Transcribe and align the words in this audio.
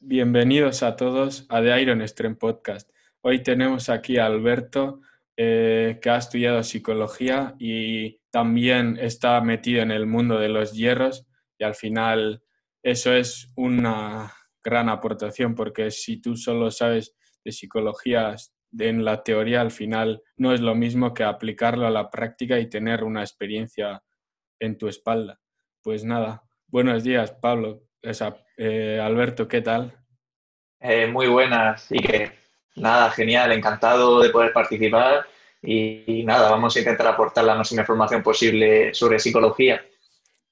Bienvenidos 0.00 0.84
a 0.84 0.94
todos 0.94 1.44
a 1.48 1.60
The 1.60 1.82
Iron 1.82 2.06
Stream 2.06 2.36
Podcast. 2.36 2.88
Hoy 3.20 3.42
tenemos 3.42 3.88
aquí 3.88 4.16
a 4.16 4.26
Alberto, 4.26 5.00
eh, 5.36 5.98
que 6.00 6.08
ha 6.08 6.18
estudiado 6.18 6.62
psicología 6.62 7.56
y 7.58 8.20
también 8.30 8.96
está 9.00 9.40
metido 9.40 9.82
en 9.82 9.90
el 9.90 10.06
mundo 10.06 10.38
de 10.38 10.50
los 10.50 10.72
hierros 10.72 11.26
y 11.58 11.64
al 11.64 11.74
final 11.74 12.44
eso 12.80 13.12
es 13.12 13.52
una 13.56 14.32
gran 14.62 14.88
aportación 14.88 15.56
porque 15.56 15.90
si 15.90 16.20
tú 16.20 16.36
solo 16.36 16.70
sabes 16.70 17.16
de 17.44 17.50
psicología 17.50 18.36
en 18.78 19.04
la 19.04 19.24
teoría, 19.24 19.62
al 19.62 19.72
final 19.72 20.22
no 20.36 20.52
es 20.52 20.60
lo 20.60 20.76
mismo 20.76 21.12
que 21.12 21.24
aplicarlo 21.24 21.88
a 21.88 21.90
la 21.90 22.08
práctica 22.08 22.60
y 22.60 22.70
tener 22.70 23.02
una 23.02 23.22
experiencia 23.22 24.00
en 24.60 24.78
tu 24.78 24.86
espalda. 24.86 25.40
Pues 25.82 26.04
nada, 26.04 26.44
buenos 26.68 27.02
días, 27.02 27.32
Pablo. 27.32 27.82
Eh, 28.60 28.98
Alberto, 29.00 29.46
¿qué 29.46 29.62
tal? 29.62 29.96
Eh, 30.80 31.06
muy 31.06 31.28
buenas 31.28 31.86
y 31.92 32.00
que 32.00 32.32
nada, 32.74 33.08
genial, 33.12 33.52
encantado 33.52 34.20
de 34.20 34.30
poder 34.30 34.52
participar 34.52 35.26
y, 35.62 36.24
nada, 36.24 36.50
vamos 36.50 36.74
a 36.74 36.80
intentar 36.80 37.06
aportar 37.06 37.44
la 37.44 37.54
máxima 37.54 37.82
información 37.82 38.20
posible 38.20 38.92
sobre 38.92 39.20
psicología. 39.20 39.80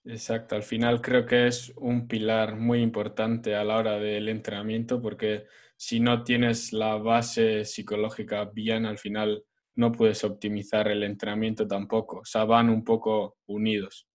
Exacto, 0.04 0.54
al 0.54 0.62
final 0.62 1.00
creo 1.00 1.26
que 1.26 1.48
es 1.48 1.72
un 1.78 2.06
pilar 2.06 2.54
muy 2.54 2.80
importante 2.80 3.56
a 3.56 3.64
la 3.64 3.76
hora 3.76 3.98
del 3.98 4.28
entrenamiento 4.28 5.02
porque 5.02 5.46
si 5.76 5.98
no 5.98 6.22
tienes 6.22 6.72
la 6.72 6.98
base 6.98 7.64
psicológica 7.64 8.44
bien, 8.44 8.86
al 8.86 8.98
final 8.98 9.42
no 9.74 9.90
puedes 9.90 10.22
optimizar 10.22 10.86
el 10.86 11.02
entrenamiento 11.02 11.66
tampoco, 11.66 12.18
o 12.18 12.24
sea, 12.24 12.44
van 12.44 12.70
un 12.70 12.84
poco 12.84 13.38
unidos. 13.46 14.05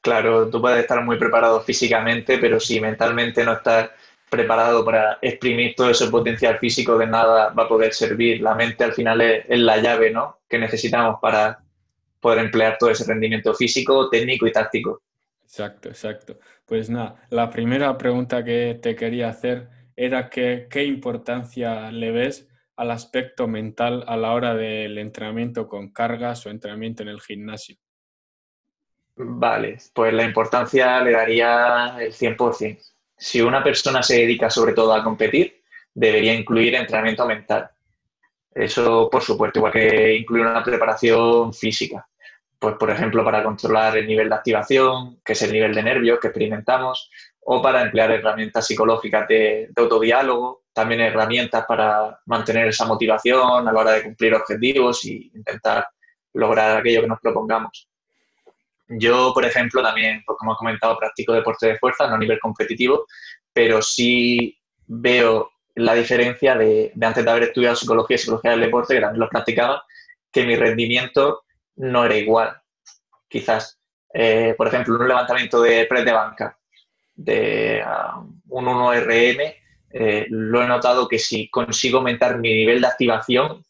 Claro, 0.00 0.50
tú 0.50 0.60
puedes 0.60 0.80
estar 0.80 1.02
muy 1.04 1.16
preparado 1.16 1.60
físicamente, 1.60 2.38
pero 2.38 2.58
si 2.58 2.80
mentalmente 2.80 3.44
no 3.44 3.52
estás 3.52 3.90
preparado 4.28 4.84
para 4.84 5.18
exprimir 5.20 5.74
todo 5.74 5.90
ese 5.90 6.08
potencial 6.08 6.58
físico, 6.58 6.98
de 6.98 7.06
nada 7.06 7.50
va 7.50 7.64
a 7.64 7.68
poder 7.68 7.92
servir. 7.92 8.40
La 8.40 8.54
mente 8.54 8.82
al 8.82 8.94
final 8.94 9.20
es, 9.20 9.44
la 9.48 9.76
llave 9.76 10.10
¿no? 10.10 10.38
que 10.48 10.58
necesitamos 10.58 11.18
para 11.20 11.62
poder 12.18 12.46
emplear 12.46 12.76
todo 12.78 12.90
ese 12.90 13.04
rendimiento 13.04 13.54
físico, 13.54 14.08
técnico 14.08 14.46
y 14.46 14.52
táctico. 14.52 15.02
Exacto, 15.42 15.88
exacto. 15.88 16.38
Pues 16.64 16.88
nada, 16.88 17.26
la 17.30 17.50
primera 17.50 17.96
pregunta 17.98 18.42
que 18.42 18.78
te 18.80 18.96
quería 18.96 19.28
hacer 19.28 19.68
era 19.94 20.30
qué 20.30 20.84
importancia 20.84 21.92
le 21.92 22.10
ves 22.10 22.48
al 22.76 22.90
aspecto 22.90 23.46
mental 23.46 24.04
a 24.06 24.16
la 24.16 24.32
hora 24.32 24.54
del 24.54 24.98
entrenamiento 24.98 25.68
con 25.68 25.92
cargas 25.92 26.46
o 26.46 26.50
entrenamiento 26.50 27.02
en 27.02 27.10
el 27.10 27.20
gimnasio. 27.20 27.76
Vale, 29.16 29.78
pues 29.94 30.12
la 30.12 30.24
importancia 30.24 31.00
le 31.00 31.12
daría 31.12 31.96
el 32.00 32.12
100%. 32.12 32.78
Si 33.16 33.40
una 33.40 33.62
persona 33.62 34.02
se 34.02 34.18
dedica 34.18 34.50
sobre 34.50 34.72
todo 34.72 34.94
a 34.94 35.04
competir, 35.04 35.62
debería 35.94 36.34
incluir 36.34 36.74
entrenamiento 36.74 37.26
mental. 37.26 37.70
Eso, 38.54 39.08
por 39.10 39.22
supuesto, 39.22 39.58
igual 39.58 39.72
que 39.72 40.16
incluir 40.16 40.46
una 40.46 40.62
preparación 40.62 41.52
física. 41.54 42.06
Pues, 42.58 42.76
por 42.76 42.90
ejemplo, 42.90 43.24
para 43.24 43.42
controlar 43.42 43.96
el 43.96 44.06
nivel 44.06 44.28
de 44.28 44.34
activación, 44.34 45.20
que 45.24 45.32
es 45.32 45.42
el 45.42 45.52
nivel 45.52 45.74
de 45.74 45.82
nervios 45.82 46.18
que 46.20 46.28
experimentamos, 46.28 47.10
o 47.40 47.60
para 47.60 47.82
emplear 47.82 48.10
herramientas 48.12 48.66
psicológicas 48.66 49.26
de, 49.28 49.70
autodiálogo, 49.76 50.64
también 50.72 51.00
herramientas 51.00 51.64
para 51.66 52.20
mantener 52.26 52.68
esa 52.68 52.86
motivación 52.86 53.66
a 53.68 53.72
la 53.72 53.80
hora 53.80 53.92
de 53.92 54.02
cumplir 54.04 54.34
objetivos 54.34 55.04
y 55.04 55.30
intentar 55.34 55.86
lograr 56.34 56.78
aquello 56.78 57.02
que 57.02 57.08
nos 57.08 57.20
propongamos. 57.20 57.88
Yo, 58.88 59.32
por 59.32 59.44
ejemplo, 59.44 59.82
también, 59.82 60.22
pues, 60.26 60.36
como 60.38 60.52
he 60.52 60.56
comentado, 60.56 60.98
practico 60.98 61.32
deporte 61.32 61.68
de 61.68 61.78
fuerza, 61.78 62.06
no 62.06 62.14
a 62.14 62.18
nivel 62.18 62.38
competitivo, 62.40 63.06
pero 63.52 63.80
sí 63.82 64.58
veo 64.86 65.50
la 65.74 65.94
diferencia 65.94 66.54
de, 66.54 66.92
antes 67.00 67.24
de 67.24 67.30
haber 67.30 67.44
estudiado 67.44 67.76
psicología 67.76 68.16
y 68.16 68.18
psicología 68.18 68.50
del 68.52 68.60
deporte, 68.60 68.94
que 68.94 69.00
también 69.00 69.20
lo 69.20 69.28
practicaba, 69.28 69.82
que 70.30 70.44
mi 70.44 70.56
rendimiento 70.56 71.42
no 71.76 72.04
era 72.04 72.16
igual. 72.16 72.56
Quizás, 73.28 73.78
eh, 74.12 74.54
por 74.56 74.68
ejemplo, 74.68 74.96
un 74.96 75.08
levantamiento 75.08 75.62
de 75.62 75.86
press 75.86 76.04
de 76.04 76.12
banca 76.12 76.58
de 77.14 77.82
un 78.48 78.66
1RM, 78.66 79.54
eh, 79.94 80.26
lo 80.28 80.62
he 80.62 80.66
notado 80.66 81.08
que 81.08 81.18
si 81.18 81.48
consigo 81.50 81.98
aumentar 81.98 82.38
mi 82.38 82.54
nivel 82.54 82.80
de 82.80 82.86
activación, 82.86 83.62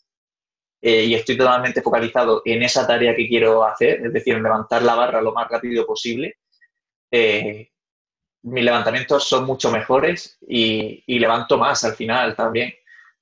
eh, 0.84 1.04
y 1.04 1.14
estoy 1.14 1.36
totalmente 1.36 1.80
focalizado 1.80 2.42
en 2.44 2.64
esa 2.64 2.84
tarea 2.84 3.14
que 3.14 3.28
quiero 3.28 3.64
hacer, 3.64 4.04
es 4.04 4.12
decir, 4.12 4.34
en 4.34 4.42
levantar 4.42 4.82
la 4.82 4.96
barra 4.96 5.22
lo 5.22 5.32
más 5.32 5.48
rápido 5.48 5.86
posible, 5.86 6.38
eh, 7.08 7.68
mis 8.42 8.64
levantamientos 8.64 9.28
son 9.28 9.44
mucho 9.44 9.70
mejores 9.70 10.38
y, 10.48 11.04
levanto 11.06 11.56
más 11.56 11.84
al 11.84 11.94
final 11.94 12.34
también. 12.34 12.74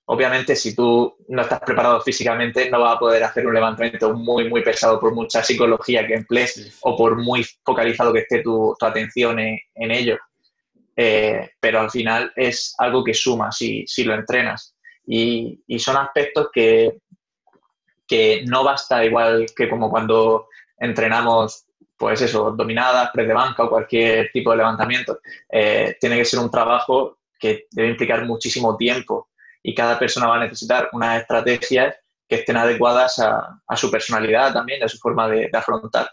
Obviamente, 0.07 0.57
si 0.57 0.75
tú 0.75 1.15
no 1.29 1.43
estás 1.43 1.61
preparado 1.61 2.01
físicamente, 2.01 2.71
no 2.71 2.81
vas 2.81 2.97
a 2.97 2.99
poder 2.99 3.23
hacer 3.23 3.47
un 3.47 3.53
levantamiento 3.53 4.15
muy, 4.15 4.49
muy 4.49 4.63
pesado 4.63 4.99
por 4.99 5.15
mucha 5.15 5.43
psicología 5.43 6.07
que 6.07 6.15
emplees 6.15 6.79
o 6.81 6.97
por 6.97 7.17
muy 7.17 7.45
focalizado 7.63 8.13
que 8.13 8.21
esté 8.21 8.43
tu, 8.43 8.75
atención 8.81 9.39
en, 9.39 9.91
ello. 9.91 10.19
Eh, 10.97 11.51
pero 11.61 11.81
al 11.81 11.91
final 11.91 12.33
es 12.35 12.75
algo 12.79 13.05
que 13.05 13.15
suma 13.15 13.53
si, 13.53 13.87
si 13.87 14.05
lo 14.05 14.15
entrenas. 14.15 14.75
Y, 15.07 15.63
y, 15.67 15.79
son 15.79 15.97
aspectos 15.99 16.49
que 16.53 16.99
que 18.11 18.43
no 18.45 18.65
basta 18.65 19.05
igual 19.05 19.47
que 19.57 19.69
como 19.69 19.89
cuando 19.89 20.49
entrenamos, 20.77 21.67
pues 21.97 22.21
eso, 22.21 22.51
dominadas, 22.51 23.11
press 23.13 23.29
de 23.29 23.35
banca 23.35 23.63
o 23.63 23.71
cualquier 23.71 24.33
tipo 24.33 24.51
de 24.51 24.57
levantamiento. 24.57 25.21
Eh, 25.49 25.97
tiene 26.01 26.17
que 26.17 26.25
ser 26.25 26.41
un 26.41 26.51
trabajo 26.51 27.19
que 27.39 27.69
debe 27.71 27.91
implicar 27.91 28.27
muchísimo 28.27 28.77
tiempo 28.77 29.29
y 29.63 29.73
cada 29.77 29.97
persona 29.97 30.27
va 30.27 30.39
a 30.39 30.41
necesitar 30.41 30.89
unas 30.93 31.21
estrategias 31.21 31.95
que 32.27 32.35
estén 32.35 32.57
adecuadas 32.57 33.21
a, 33.21 33.77
su 33.77 33.89
personalidad 33.93 34.53
también, 34.53 34.83
a 34.83 34.89
su 34.89 34.99
forma 34.99 35.29
de, 35.29 35.49
de 35.49 35.59
afrontar. 35.59 36.11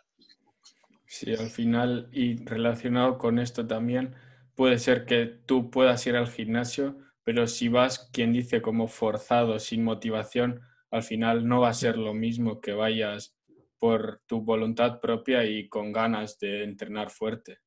Sí, 1.07 1.33
al 1.33 1.49
final, 1.49 2.09
y 2.11 2.45
relacionado 2.45 3.17
con 3.17 3.39
esto 3.39 3.65
también, 3.65 4.13
puede 4.53 4.77
ser 4.77 5.05
que 5.05 5.25
tú 5.25 5.71
puedas 5.71 6.05
ir 6.05 6.15
al 6.15 6.27
gimnasio, 6.27 6.95
pero 7.23 7.47
si 7.47 7.69
vas, 7.69 8.07
quien 8.13 8.33
dice, 8.33 8.61
como 8.61 8.87
forzado, 8.87 9.57
sin 9.57 9.83
motivación, 9.83 10.61
al 10.91 11.03
final 11.03 11.47
no 11.47 11.61
va 11.61 11.69
a 11.69 11.73
ser 11.73 11.97
lo 11.97 12.13
mismo 12.13 12.61
que 12.61 12.73
vayas 12.73 13.35
por 13.79 14.21
tu 14.25 14.41
voluntad 14.41 14.99
propia 14.99 15.43
y 15.43 15.69
con 15.69 15.91
ganas 15.91 16.39
de 16.39 16.63
entrenar 16.63 17.11
fuerte. 17.11 17.59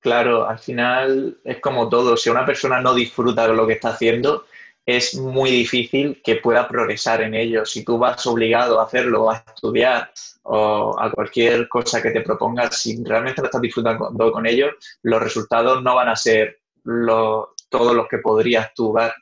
Claro, 0.00 0.46
al 0.46 0.58
final 0.58 1.38
es 1.44 1.60
como 1.60 1.88
todo, 1.88 2.16
si 2.16 2.28
una 2.28 2.44
persona 2.44 2.80
no 2.80 2.94
disfruta 2.94 3.46
de 3.46 3.54
lo 3.54 3.66
que 3.66 3.74
está 3.74 3.90
haciendo, 3.90 4.44
es 4.84 5.14
muy 5.14 5.50
difícil 5.50 6.20
que 6.22 6.36
pueda 6.36 6.68
progresar 6.68 7.22
en 7.22 7.32
ello. 7.34 7.64
Si 7.64 7.84
tú 7.84 7.96
vas 7.96 8.26
obligado 8.26 8.80
a 8.80 8.84
hacerlo, 8.84 9.30
a 9.30 9.36
estudiar 9.36 10.10
o 10.42 10.94
a 11.00 11.10
cualquier 11.10 11.68
cosa 11.68 12.02
que 12.02 12.10
te 12.10 12.20
propongas, 12.20 12.82
si 12.82 13.02
realmente 13.02 13.40
no 13.40 13.46
estás 13.46 13.62
disfrutando 13.62 14.30
con 14.30 14.46
ello, 14.46 14.72
los 15.02 15.22
resultados 15.22 15.82
no 15.82 15.94
van 15.94 16.08
a 16.08 16.16
ser 16.16 16.60
todos 16.84 17.94
los 17.94 18.08
que 18.08 18.18
podrías 18.18 18.74
tú 18.74 18.92
dar 18.92 19.14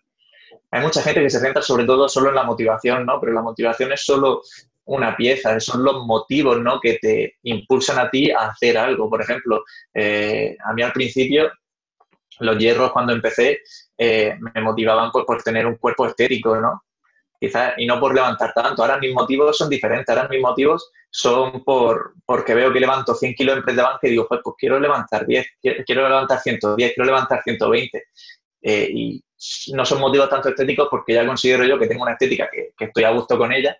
hay 0.72 0.80
mucha 0.82 1.02
gente 1.02 1.20
que 1.20 1.30
se 1.30 1.38
centra 1.38 1.60
sobre 1.60 1.84
todo 1.84 2.08
solo 2.08 2.30
en 2.30 2.34
la 2.34 2.44
motivación, 2.44 3.04
¿no? 3.04 3.20
Pero 3.20 3.34
la 3.34 3.42
motivación 3.42 3.92
es 3.92 4.04
solo 4.04 4.42
una 4.86 5.14
pieza, 5.14 5.60
son 5.60 5.84
los 5.84 6.06
motivos, 6.06 6.58
¿no? 6.60 6.80
Que 6.80 6.98
te 7.00 7.36
impulsan 7.42 7.98
a 7.98 8.10
ti 8.10 8.30
a 8.30 8.48
hacer 8.48 8.78
algo. 8.78 9.10
Por 9.10 9.20
ejemplo, 9.20 9.62
eh, 9.92 10.56
a 10.64 10.72
mí 10.72 10.82
al 10.82 10.92
principio, 10.92 11.52
los 12.40 12.56
hierros 12.56 12.90
cuando 12.90 13.12
empecé 13.12 13.60
eh, 13.98 14.34
me 14.40 14.62
motivaban 14.62 15.10
por, 15.10 15.26
por, 15.26 15.42
tener 15.42 15.66
un 15.66 15.76
cuerpo 15.76 16.06
estético, 16.06 16.56
¿no? 16.56 16.82
Quizás, 17.38 17.74
y 17.76 17.86
no 17.86 18.00
por 18.00 18.14
levantar 18.14 18.54
tanto. 18.54 18.82
Ahora 18.82 18.96
mis 18.96 19.12
motivos 19.12 19.58
son 19.58 19.68
diferentes. 19.68 20.08
Ahora 20.08 20.26
mis 20.28 20.40
motivos 20.40 20.90
son 21.10 21.62
por, 21.64 22.14
porque 22.24 22.54
veo 22.54 22.72
que 22.72 22.80
levanto 22.80 23.14
100 23.14 23.34
kilos 23.34 23.58
en 23.58 23.62
press 23.62 23.76
de 23.76 23.82
banca 23.82 24.00
y 24.04 24.10
digo, 24.10 24.26
pues, 24.26 24.40
pues 24.42 24.56
quiero 24.58 24.80
levantar 24.80 25.26
10, 25.26 25.46
quiero, 25.60 26.08
levantar 26.08 26.40
110, 26.40 26.94
quiero 26.94 27.04
levantar 27.04 27.42
120. 27.42 28.04
Eh, 28.62 28.88
y 28.90 29.24
no 29.72 29.84
son 29.84 30.00
motivos 30.00 30.28
tanto 30.28 30.48
estéticos 30.48 30.88
porque 30.90 31.14
ya 31.14 31.26
considero 31.26 31.64
yo 31.64 31.78
que 31.78 31.86
tengo 31.86 32.02
una 32.02 32.12
estética 32.12 32.48
que, 32.50 32.72
estoy 32.78 33.04
a 33.04 33.10
gusto 33.10 33.38
con 33.38 33.52
ella. 33.52 33.76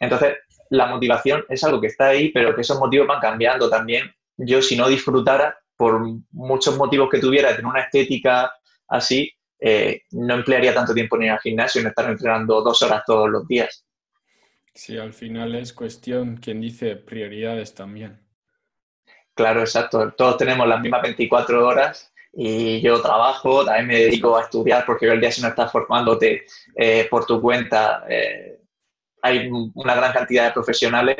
Entonces, 0.00 0.36
la 0.70 0.86
motivación 0.86 1.44
es 1.48 1.62
algo 1.64 1.80
que 1.80 1.88
está 1.88 2.08
ahí, 2.08 2.30
pero 2.30 2.54
que 2.54 2.62
esos 2.62 2.78
motivos 2.78 3.06
van 3.06 3.20
cambiando 3.20 3.68
también. 3.68 4.12
Yo, 4.36 4.60
si 4.60 4.76
no 4.76 4.88
disfrutara, 4.88 5.56
por 5.76 6.00
muchos 6.32 6.76
motivos 6.76 7.08
que 7.10 7.18
tuviera 7.18 7.48
de 7.50 7.56
tener 7.56 7.70
una 7.70 7.82
estética 7.82 8.52
así, 8.88 9.32
eh, 9.60 10.02
no 10.12 10.34
emplearía 10.34 10.74
tanto 10.74 10.94
tiempo 10.94 11.16
en 11.16 11.24
ir 11.24 11.30
al 11.30 11.40
gimnasio 11.40 11.80
y 11.80 11.84
no 11.84 11.90
estar 11.90 12.08
entrenando 12.10 12.60
dos 12.62 12.82
horas 12.82 13.02
todos 13.06 13.30
los 13.30 13.46
días. 13.46 13.84
Sí, 14.74 14.98
al 14.98 15.12
final 15.12 15.54
es 15.54 15.72
cuestión, 15.72 16.36
quien 16.36 16.60
dice, 16.60 16.96
prioridades 16.96 17.74
también. 17.74 18.20
Claro, 19.34 19.60
exacto. 19.60 20.12
Todos 20.12 20.36
tenemos 20.36 20.66
las 20.66 20.80
mismas 20.80 21.02
24 21.02 21.66
horas 21.66 22.13
y 22.36 22.80
yo 22.80 23.00
trabajo, 23.00 23.64
también 23.64 23.86
me 23.86 23.98
dedico 24.00 24.36
a 24.36 24.42
estudiar 24.42 24.84
porque 24.84 25.06
el 25.06 25.20
día 25.20 25.30
si 25.30 25.40
no 25.40 25.48
estás 25.48 25.70
formándote 25.70 26.44
eh, 26.76 27.06
por 27.08 27.26
tu 27.26 27.40
cuenta, 27.40 28.04
eh, 28.08 28.58
hay 29.22 29.48
una 29.74 29.94
gran 29.94 30.12
cantidad 30.12 30.46
de 30.46 30.52
profesionales 30.52 31.16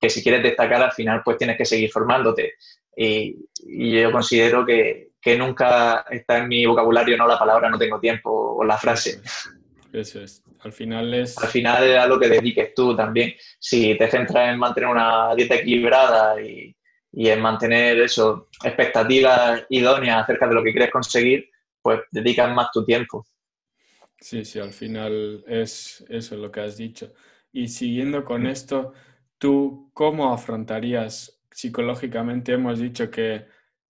que 0.00 0.08
si 0.08 0.22
quieres 0.22 0.42
destacar 0.42 0.82
al 0.82 0.92
final 0.92 1.22
pues 1.24 1.36
tienes 1.38 1.56
que 1.56 1.64
seguir 1.64 1.90
formándote. 1.90 2.54
Y, 2.96 3.36
yo 3.64 4.10
considero 4.12 4.66
que, 4.66 5.12
que 5.20 5.36
nunca 5.36 6.04
está 6.10 6.38
en 6.38 6.48
mi 6.48 6.66
vocabulario, 6.66 7.16
no 7.16 7.26
la 7.26 7.38
palabra 7.38 7.70
no 7.70 7.78
tengo 7.78 8.00
tiempo 8.00 8.30
o 8.30 8.64
la 8.64 8.76
frase. 8.76 9.20
Eso 9.92 10.20
es. 10.20 10.42
Al 10.60 10.72
final 10.72 11.12
es... 11.14 11.38
Al 11.38 11.48
final 11.48 11.84
es 11.84 11.98
algo 11.98 12.18
que 12.18 12.28
dediques 12.28 12.74
tú 12.74 12.96
también. 12.96 13.34
Si 13.58 13.96
te 13.96 14.10
centras 14.10 14.52
en 14.52 14.58
mantener 14.58 14.90
una 14.90 15.34
dieta 15.34 15.56
equilibrada 15.56 16.40
y, 16.40 16.74
y 17.12 17.28
en 17.28 17.40
mantener 17.40 18.00
eso, 18.00 18.48
expectativas 18.64 19.64
idóneas 19.68 20.22
acerca 20.22 20.48
de 20.48 20.54
lo 20.54 20.62
que 20.62 20.72
quieres 20.72 20.90
conseguir, 20.90 21.48
pues 21.82 22.00
dedicas 22.10 22.54
más 22.54 22.70
tu 22.72 22.84
tiempo. 22.84 23.26
Sí, 24.18 24.44
sí, 24.44 24.58
al 24.58 24.72
final 24.72 25.44
es 25.46 26.04
eso 26.08 26.36
lo 26.36 26.50
que 26.50 26.60
has 26.60 26.76
dicho. 26.76 27.12
Y 27.52 27.68
siguiendo 27.68 28.24
con 28.24 28.46
esto, 28.46 28.92
¿tú 29.36 29.90
cómo 29.92 30.32
afrontarías 30.32 31.42
psicológicamente? 31.50 32.52
Hemos 32.52 32.78
dicho 32.78 33.10
que 33.10 33.46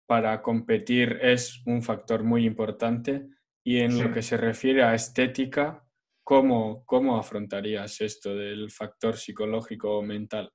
para 0.08 0.42
competir 0.42 1.20
es 1.22 1.62
un 1.66 1.82
factor 1.82 2.24
muy 2.24 2.46
importante 2.46 3.28
y 3.64 3.80
en 3.80 4.04
lo 4.04 4.12
que 4.12 4.22
se 4.22 4.38
refiere 4.38 4.84
a 4.84 4.94
estética, 4.94 5.84
¿cómo, 6.24 6.84
¿cómo 6.86 7.18
afrontarías 7.18 8.02
esto 8.02 8.36
del 8.36 8.70
factor 8.72 9.18
psicológico 9.18 9.98
o 9.98 10.02
mental? 10.02 10.52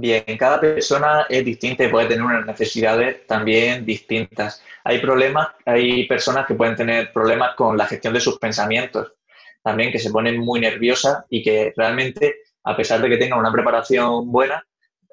Bien, 0.00 0.22
cada 0.38 0.60
persona 0.60 1.26
es 1.28 1.44
distinta 1.44 1.82
y 1.82 1.88
puede 1.88 2.06
tener 2.06 2.22
unas 2.22 2.46
necesidades 2.46 3.26
también 3.26 3.84
distintas. 3.84 4.62
Hay 4.84 5.00
problemas, 5.00 5.48
hay 5.66 6.06
personas 6.06 6.46
que 6.46 6.54
pueden 6.54 6.76
tener 6.76 7.12
problemas 7.12 7.56
con 7.56 7.76
la 7.76 7.84
gestión 7.86 8.14
de 8.14 8.20
sus 8.20 8.38
pensamientos, 8.38 9.14
también 9.60 9.90
que 9.90 9.98
se 9.98 10.10
ponen 10.10 10.38
muy 10.38 10.60
nerviosas 10.60 11.24
y 11.28 11.42
que 11.42 11.72
realmente, 11.76 12.42
a 12.62 12.76
pesar 12.76 13.00
de 13.00 13.08
que 13.08 13.16
tengan 13.16 13.40
una 13.40 13.50
preparación 13.50 14.30
buena, 14.30 14.64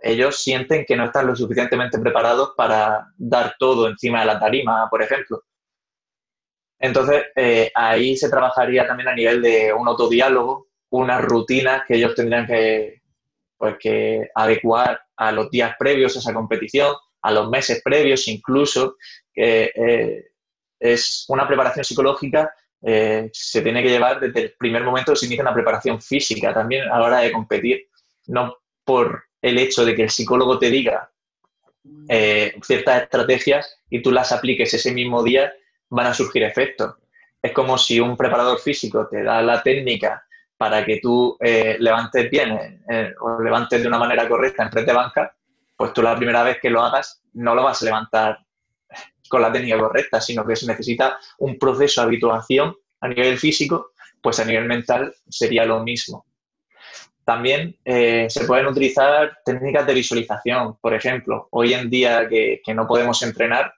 ellos 0.03 0.43
sienten 0.43 0.85
que 0.85 0.95
no 0.95 1.05
están 1.05 1.25
lo 1.25 1.35
suficientemente 1.35 1.97
preparados 1.97 2.53
para 2.55 3.07
dar 3.17 3.55
todo 3.57 3.87
encima 3.87 4.19
de 4.19 4.27
la 4.27 4.39
tarima, 4.39 4.87
por 4.87 5.01
ejemplo. 5.01 5.41
Entonces, 6.77 7.23
eh, 7.35 7.71
ahí 7.73 8.15
se 8.17 8.29
trabajaría 8.29 8.85
también 8.85 9.09
a 9.09 9.15
nivel 9.15 9.41
de 9.41 9.73
un 9.73 9.87
autodiálogo, 9.87 10.67
unas 10.91 11.23
rutinas 11.23 11.83
que 11.87 11.95
ellos 11.95 12.13
tendrían 12.13 12.45
que, 12.45 13.01
pues, 13.71 13.77
que 13.79 14.29
adecuar 14.35 15.01
a 15.15 15.31
los 15.31 15.49
días 15.49 15.75
previos 15.79 16.15
a 16.15 16.19
esa 16.19 16.33
competición, 16.33 16.93
a 17.21 17.31
los 17.31 17.49
meses 17.49 17.81
previos 17.83 18.27
incluso, 18.27 18.97
eh, 19.35 20.25
es 20.79 21.25
una 21.29 21.47
preparación 21.47 21.83
psicológica, 21.83 22.53
eh, 22.81 23.29
se 23.33 23.61
tiene 23.61 23.81
que 23.81 23.89
llevar 23.89 24.19
desde 24.19 24.41
el 24.41 24.53
primer 24.53 24.83
momento 24.83 25.15
se 25.15 25.25
inicia 25.25 25.41
una 25.41 25.53
preparación 25.53 25.99
física 25.99 26.53
también 26.53 26.83
a 26.83 26.99
la 26.99 27.05
hora 27.05 27.19
de 27.21 27.31
competir, 27.31 27.87
no 28.27 28.57
por 28.83 29.23
el 29.41 29.57
hecho 29.57 29.83
de 29.83 29.95
que 29.95 30.03
el 30.03 30.09
psicólogo 30.09 30.59
te 30.59 30.69
diga 30.69 31.11
eh, 32.09 32.55
ciertas 32.61 33.03
estrategias 33.03 33.79
y 33.89 34.01
tú 34.01 34.11
las 34.11 34.31
apliques 34.31 34.73
ese 34.73 34.91
mismo 34.91 35.23
día, 35.23 35.53
van 35.89 36.07
a 36.07 36.13
surgir 36.13 36.43
efectos. 36.43 36.95
Es 37.41 37.53
como 37.53 37.77
si 37.77 37.99
un 37.99 38.17
preparador 38.17 38.59
físico 38.59 39.07
te 39.07 39.23
da 39.23 39.41
la 39.41 39.63
técnica 39.63 40.24
para 40.57 40.85
que 40.85 40.99
tú 41.01 41.37
eh, 41.39 41.77
levantes 41.79 42.29
bien 42.29 42.81
eh, 42.89 43.13
o 43.19 43.41
levantes 43.41 43.81
de 43.81 43.87
una 43.87 43.99
manera 43.99 44.27
correcta 44.27 44.63
en 44.63 44.71
frente 44.71 44.91
de 44.91 44.97
banca, 44.97 45.35
pues 45.75 45.93
tú 45.93 46.01
la 46.01 46.15
primera 46.15 46.43
vez 46.43 46.59
que 46.61 46.69
lo 46.69 46.81
hagas 46.81 47.21
no 47.33 47.53
lo 47.53 47.63
vas 47.63 47.81
a 47.81 47.85
levantar 47.85 48.39
con 49.27 49.41
la 49.41 49.51
técnica 49.51 49.77
correcta, 49.77 50.21
sino 50.21 50.45
que 50.45 50.55
se 50.55 50.67
necesita 50.67 51.17
un 51.39 51.57
proceso 51.57 52.01
de 52.01 52.07
habituación 52.07 52.75
a 53.01 53.07
nivel 53.07 53.37
físico, 53.37 53.91
pues 54.21 54.39
a 54.39 54.45
nivel 54.45 54.65
mental 54.65 55.13
sería 55.27 55.65
lo 55.65 55.83
mismo. 55.83 56.25
También 57.25 57.75
eh, 57.83 58.27
se 58.29 58.45
pueden 58.45 58.67
utilizar 58.67 59.39
técnicas 59.43 59.87
de 59.87 59.95
visualización. 59.95 60.77
Por 60.79 60.93
ejemplo, 60.93 61.47
hoy 61.51 61.73
en 61.73 61.89
día 61.89 62.29
que, 62.29 62.61
no 62.75 62.87
podemos 62.87 63.21
entrenar, 63.23 63.73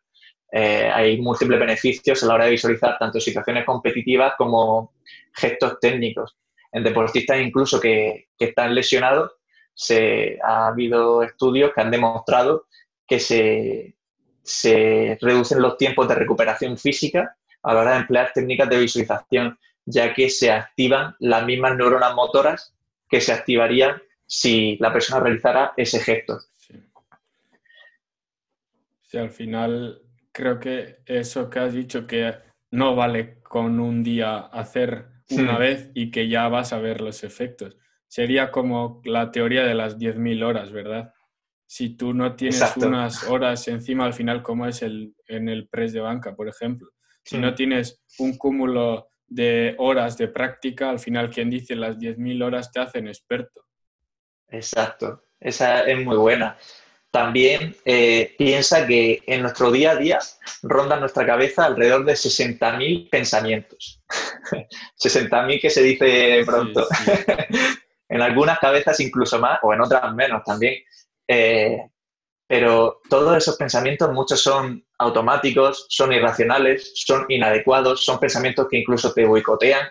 eh, 0.52 0.92
hay 0.94 1.18
múltiples 1.22 1.60
beneficios 1.60 2.22
a 2.22 2.28
la 2.28 2.34
hora 2.36 2.46
de 2.46 2.52
visualizar 2.52 2.98
tanto 3.00 3.22
situaciones 3.22 3.66
competitivas 3.66 4.34
como 4.38 4.94
gestos 5.34 5.80
técnicos. 5.80 6.36
En 6.72 6.84
deportistas 6.84 7.40
incluso 7.40 7.80
que, 7.80 8.28
están 8.40 8.76
lesionados, 8.76 9.32
se, 9.74 10.40
ha 10.44 10.68
habido 10.68 11.24
estudios 11.24 11.72
que 11.74 11.82
han 11.82 11.92
demostrado 11.92 12.68
que 13.08 13.20
se, 13.20 13.96
se 14.44 15.18
reducen 15.22 15.62
los 15.62 15.78
tiempos 15.78 16.08
de 16.08 16.16
recuperación 16.16 16.78
física 16.78 17.36
a 17.64 17.74
la 17.74 17.82
hora 17.82 17.92
de 17.92 18.00
emplear 18.00 18.32
técnicas 18.34 18.70
de 18.70 18.80
visualización, 18.80 19.58
ya 19.86 20.14
que 20.14 20.30
se 20.30 20.52
activan 20.52 21.16
las 21.20 21.46
mismas 21.46 21.78
neuronas 21.78 22.14
motoras 22.14 22.74
que 23.10 23.22
se 23.22 23.34
activarían 23.34 24.02
si 24.26 24.78
la 24.78 24.92
persona 24.92 25.22
realizara 25.22 25.74
ese 25.78 26.00
gesto. 26.00 26.40
Sí. 26.58 26.74
al 29.18 29.30
final 29.30 30.02
creo 30.32 30.60
que 30.60 30.98
eso 31.06 31.50
que 31.50 31.60
has 31.60 31.74
dicho 31.74 32.06
que 32.06 32.36
no 32.72 32.96
vale 32.96 33.42
con 33.42 33.80
un 33.80 34.04
día 34.04 34.38
hacer 34.38 35.17
una 35.30 35.58
vez 35.58 35.92
y 35.94 36.12
que 36.12 36.28
ya 36.28 36.48
vas 36.48 36.74
a 36.74 36.80
ver 36.80 37.02
los 37.02 37.24
efectos. 37.24 37.78
Sería 38.08 38.52
como 38.52 39.02
la 39.06 39.32
teoría 39.32 39.66
de 39.66 39.76
las 39.76 39.98
10.000 39.98 40.44
horas, 40.44 40.72
¿verdad? 40.72 41.14
Si 41.66 41.98
tú 41.98 42.14
no 42.14 42.36
tienes 42.36 42.78
unas 42.78 43.24
horas 43.26 43.68
encima, 43.68 44.06
al 44.06 44.14
final, 44.14 44.42
como 44.42 44.66
es 44.68 44.82
el, 44.82 45.14
en 45.28 45.50
el 45.50 45.68
press 45.68 45.92
de 45.92 46.00
banca, 46.00 46.36
por 46.36 46.48
ejemplo. 46.48 46.90
Si 47.24 47.38
no 47.38 47.54
tienes 47.54 48.02
un 48.20 48.38
cúmulo 48.38 49.10
de 49.28 49.76
horas 49.78 50.18
de 50.18 50.30
práctica, 50.30 50.90
al 50.90 51.00
final 51.00 51.30
quien 51.30 51.50
dice 51.50 51.76
las 51.76 51.98
10.000 51.98 52.42
horas 52.42 52.72
te 52.72 52.80
hacen 52.80 53.08
experto. 53.08 53.66
Exacto, 54.48 55.24
esa 55.40 55.82
es 55.82 56.04
muy 56.06 56.16
buena. 56.16 56.58
También 57.12 57.76
eh, 57.84 58.36
piensa 58.38 58.86
que 58.86 59.24
en 59.26 59.42
nuestro 59.42 59.72
día 59.72 59.92
a 59.92 59.96
día 59.96 60.20
rondan 60.62 61.00
nuestra 61.00 61.26
cabeza 61.26 61.66
alrededor 61.66 62.06
de 62.06 62.14
60.000 62.14 63.10
pensamientos. 63.10 64.02
60.000 65.00 65.62
que 65.62 65.70
se 65.70 65.84
dice 65.84 66.44
pronto. 66.46 66.88
en 68.10 68.22
algunas 68.22 68.60
cabezas 68.60 69.00
incluso 69.00 69.40
más, 69.40 69.60
o 69.64 69.74
en 69.74 69.82
otras 69.82 70.14
menos 70.14 70.44
también. 70.44 70.76
Eh, 71.28 71.78
pero 72.48 73.02
todos 73.10 73.36
esos 73.36 73.58
pensamientos, 73.58 74.12
muchos 74.14 74.42
son 74.42 74.86
automáticos, 75.00 75.86
son 75.90 76.14
irracionales, 76.14 76.94
son 76.96 77.26
inadecuados, 77.28 78.06
son 78.06 78.20
pensamientos 78.20 78.68
que 78.70 78.78
incluso 78.78 79.14
te 79.14 79.26
boicotean. 79.26 79.88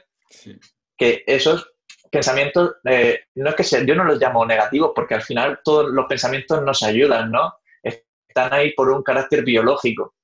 Que 0.97 1.23
esos 1.27 1.71
pensamientos, 2.11 2.77
eh, 2.85 3.21
no 3.35 3.51
es 3.51 3.57
que 3.57 3.65
sea, 3.65 3.85
yo 3.85 3.95
no 3.95 4.05
los 4.05 4.19
llamo 4.19 4.47
negativos, 4.47 4.93
porque 4.95 5.15
al 5.15 5.23
final 5.23 5.61
todos 5.63 5.91
los 5.91 6.07
pensamientos 6.07 6.63
nos 6.63 6.83
ayudan, 6.83 7.31
¿no? 7.31 7.53
Están 7.83 8.55
ahí 8.55 8.73
por 8.73 8.91
un 8.91 9.03
carácter 9.03 9.45
biológico, 9.45 10.15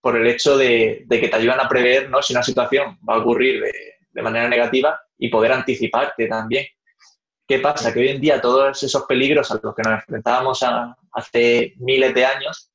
por 0.00 0.16
el 0.16 0.26
hecho 0.26 0.56
de, 0.56 1.06
que 1.08 1.28
te 1.28 1.36
ayudan 1.36 1.60
a 1.60 1.68
prever 1.68 2.10
si 2.22 2.32
una 2.32 2.42
situación 2.42 2.98
va 3.08 3.14
a 3.14 3.18
ocurrir 3.18 3.62
de 4.10 4.22
manera 4.22 4.48
negativa 4.48 5.00
y 5.18 5.28
poder 5.28 5.52
anticiparte 5.52 6.26
también. 6.26 6.66
¿Qué 7.46 7.58
pasa? 7.58 7.92
Que 7.92 8.00
hoy 8.00 8.08
en 8.08 8.20
día 8.20 8.40
todos 8.40 8.82
esos 8.82 9.04
peligros 9.04 9.50
a 9.50 9.60
los 9.62 9.74
que 9.74 9.82
nos 9.82 9.94
enfrentábamos 9.94 10.64
hace 11.12 11.74
miles 11.78 12.14
de 12.14 12.24
años 12.24 12.70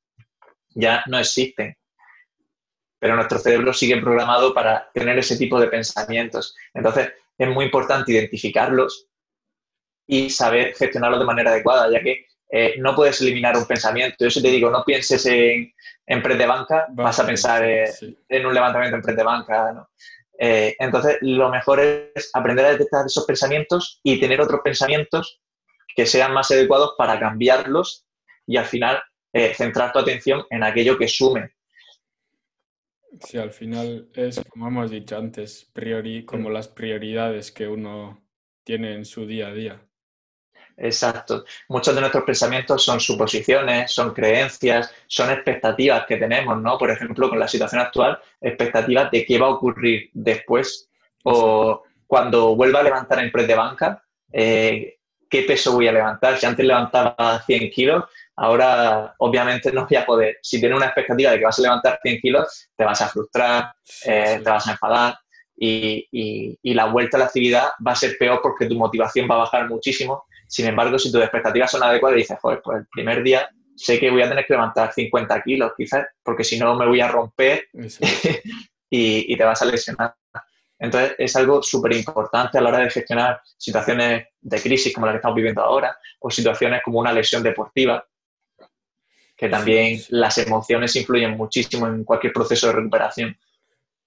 ya 0.69 1.03
no 1.07 1.17
existen. 1.17 1.75
Pero 2.99 3.15
nuestro 3.15 3.39
cerebro 3.39 3.73
sigue 3.73 4.01
programado 4.01 4.53
para 4.53 4.89
tener 4.93 5.17
ese 5.17 5.37
tipo 5.37 5.59
de 5.59 5.67
pensamientos. 5.67 6.55
Entonces, 6.73 7.13
es 7.37 7.49
muy 7.49 7.65
importante 7.65 8.11
identificarlos 8.11 9.07
y 10.07 10.29
saber 10.29 10.75
gestionarlos 10.75 11.19
de 11.19 11.25
manera 11.25 11.51
adecuada, 11.51 11.89
ya 11.91 12.01
que 12.01 12.24
eh, 12.49 12.75
no 12.79 12.95
puedes 12.95 13.19
eliminar 13.21 13.57
un 13.57 13.65
pensamiento. 13.65 14.17
Yo 14.19 14.29
si 14.29 14.41
te 14.41 14.49
digo, 14.49 14.69
no 14.69 14.83
pienses 14.83 15.25
en, 15.25 15.73
en 16.05 16.21
de 16.21 16.45
banca, 16.45 16.87
vas 16.91 17.19
a 17.19 17.25
pensar 17.25 17.63
en 17.63 18.45
un 18.45 18.53
levantamiento 18.53 18.97
en 18.97 19.01
pre 19.01 19.15
de 19.15 19.23
banca. 19.23 19.71
¿no? 19.73 19.89
Eh, 20.37 20.75
entonces, 20.79 21.17
lo 21.21 21.49
mejor 21.49 21.79
es 21.79 22.29
aprender 22.33 22.65
a 22.65 22.71
detectar 22.71 23.05
esos 23.05 23.25
pensamientos 23.25 23.99
y 24.03 24.19
tener 24.19 24.41
otros 24.41 24.61
pensamientos 24.63 25.41
que 25.95 26.05
sean 26.05 26.33
más 26.33 26.51
adecuados 26.51 26.93
para 26.97 27.19
cambiarlos 27.19 28.05
y 28.45 28.57
al 28.57 28.65
final 28.65 29.01
eh, 29.33 29.53
centrar 29.53 29.91
tu 29.91 29.99
atención 29.99 30.43
en 30.49 30.63
aquello 30.63 30.97
que 30.97 31.07
sume. 31.07 31.51
Sí, 33.21 33.37
al 33.37 33.51
final 33.51 34.09
es, 34.13 34.41
como 34.49 34.67
hemos 34.67 34.91
dicho 34.91 35.17
antes, 35.17 35.69
priori, 35.71 36.25
como 36.25 36.49
las 36.49 36.67
prioridades 36.67 37.51
que 37.51 37.67
uno 37.67 38.27
tiene 38.65 38.93
en 38.93 39.05
su 39.05 39.25
día 39.25 39.47
a 39.47 39.53
día. 39.53 39.81
Exacto. 40.77 41.45
Muchos 41.69 41.95
de 41.95 42.01
nuestros 42.01 42.23
pensamientos 42.25 42.83
son 42.83 42.99
suposiciones, 42.99 43.91
son 43.91 44.13
creencias, 44.13 44.93
son 45.07 45.31
expectativas 45.31 46.05
que 46.05 46.17
tenemos, 46.17 46.61
¿no? 46.61 46.77
Por 46.77 46.91
ejemplo, 46.91 47.29
con 47.29 47.39
la 47.39 47.47
situación 47.47 47.81
actual, 47.81 48.19
expectativas 48.41 49.09
de 49.11 49.25
qué 49.25 49.37
va 49.37 49.47
a 49.47 49.51
ocurrir 49.51 50.09
después 50.13 50.89
o 51.23 51.83
cuando 52.05 52.55
vuelva 52.55 52.81
a 52.81 52.83
levantar 52.83 53.19
en 53.19 53.31
press 53.31 53.47
de 53.47 53.55
banca, 53.55 54.03
eh, 54.31 54.97
qué 55.29 55.41
peso 55.43 55.73
voy 55.73 55.87
a 55.87 55.93
levantar. 55.93 56.37
Si 56.37 56.45
antes 56.45 56.65
levantaba 56.65 57.41
100 57.45 57.71
kilos, 57.71 58.03
ahora 58.35 59.15
obviamente 59.19 59.71
no 59.71 59.87
voy 59.87 59.97
a 59.97 60.05
poder. 60.05 60.37
Si 60.41 60.59
tienes 60.59 60.75
una 60.75 60.87
expectativa 60.87 61.31
de 61.31 61.39
que 61.39 61.45
vas 61.45 61.57
a 61.57 61.61
levantar 61.61 61.99
100 62.03 62.19
kilos, 62.19 62.69
te 62.75 62.83
vas 62.83 63.01
a 63.01 63.07
frustrar, 63.07 63.73
eh, 64.05 64.41
te 64.43 64.49
vas 64.49 64.67
a 64.67 64.71
enfadar 64.71 65.17
y, 65.57 66.05
y 66.61 66.73
la 66.73 66.85
vuelta 66.85 67.15
a 67.15 67.21
la 67.21 67.25
actividad 67.27 67.69
va 67.85 67.93
a 67.93 67.95
ser 67.95 68.17
peor 68.19 68.41
porque 68.43 68.65
tu 68.65 68.75
motivación 68.75 69.27
va 69.31 69.35
a 69.35 69.39
bajar 69.39 69.69
muchísimo 69.69 70.25
sin 70.55 70.67
embargo, 70.67 70.97
si 70.97 71.11
tus 71.11 71.21
expectativas 71.21 71.69
son 71.69 71.83
adecuadas, 71.83 72.15
dices, 72.15 72.37
joder, 72.41 72.61
pues 72.63 72.77
el 72.77 72.87
primer 72.87 73.21
día 73.21 73.49
sé 73.75 73.99
que 73.99 74.09
voy 74.09 74.21
a 74.21 74.29
tener 74.29 74.45
que 74.45 74.53
levantar 74.53 74.93
50 74.93 75.41
kilos 75.41 75.73
quizás, 75.75 76.07
porque 76.23 76.45
si 76.45 76.57
no 76.57 76.77
me 76.77 76.87
voy 76.87 77.01
a 77.01 77.09
romper 77.09 77.67
y, 78.89 79.33
y, 79.33 79.35
te 79.35 79.43
vas 79.43 79.61
a 79.61 79.65
lesionar. 79.65 80.15
Entonces, 80.79 81.13
es 81.17 81.35
algo 81.35 81.61
súper 81.61 81.91
importante 81.91 82.57
a 82.57 82.61
la 82.61 82.69
hora 82.69 82.77
de 82.77 82.89
gestionar 82.89 83.41
situaciones 83.57 84.27
de 84.39 84.61
crisis 84.61 84.93
como 84.93 85.07
la 85.07 85.11
que 85.11 85.17
estamos 85.17 85.35
viviendo 85.35 85.61
ahora 85.61 85.97
o 86.19 86.31
situaciones 86.31 86.81
como 86.85 86.99
una 86.99 87.11
lesión 87.11 87.43
deportiva, 87.43 88.07
que 89.35 89.49
también 89.49 89.99
las 90.07 90.37
emociones 90.37 90.95
influyen 90.95 91.35
muchísimo 91.35 91.85
en 91.87 92.05
cualquier 92.05 92.31
proceso 92.31 92.67
de 92.67 92.73
recuperación. 92.73 93.37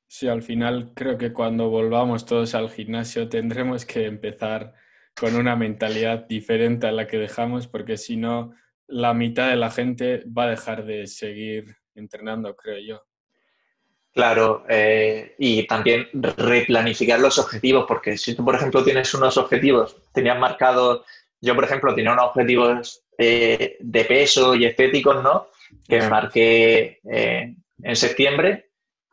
Sí, 0.07 0.29
al 0.29 0.43
final 0.43 0.93
creo 0.95 1.19
que 1.19 1.35
cuando 1.35 1.69
volvamos 1.69 2.25
todos 2.25 2.55
al 2.55 2.71
gimnasio 2.71 3.29
tendremos 3.29 3.85
que 3.85 4.07
empezar 4.07 4.73
con 5.21 5.37
una 5.37 5.57
mentalidad 5.57 6.27
diferente 6.27 6.87
a 6.87 6.93
la 6.93 7.07
que 7.07 7.19
dejamos, 7.19 7.67
porque 7.67 7.97
si 7.97 8.17
no, 8.17 8.55
la 8.87 9.15
mitad 9.15 9.49
de 9.49 9.57
la 9.57 9.71
gente 9.71 10.25
va 10.27 10.45
a 10.45 10.51
dejar 10.51 10.85
de 10.85 11.07
seguir 11.07 11.77
entrenando, 11.95 12.55
creo 12.57 12.79
yo. 12.79 13.03
Claro, 14.13 14.65
eh, 14.69 15.35
y 15.39 15.67
también 15.67 16.09
replanificar 16.13 17.21
los 17.21 17.39
objetivos, 17.39 17.85
porque 17.87 18.17
si 18.17 18.35
tú, 18.35 18.45
por 18.45 18.55
ejemplo, 18.55 18.83
tienes 18.83 19.13
unos 19.15 19.37
objetivos, 19.37 19.97
tenías 20.13 20.39
marcados, 20.39 21.05
yo, 21.41 21.55
por 21.55 21.65
ejemplo, 21.65 21.95
tenía 21.95 22.13
unos 22.13 22.27
objetivos 22.27 23.05
eh, 23.17 23.77
de 23.79 24.05
peso 24.05 24.55
y 24.55 24.65
estéticos, 24.65 25.23
¿no? 25.23 25.49
Que 25.87 26.01
me 26.01 26.09
marqué 26.09 27.01
eh, 27.13 27.55
en 27.83 27.97
septiembre 27.97 28.71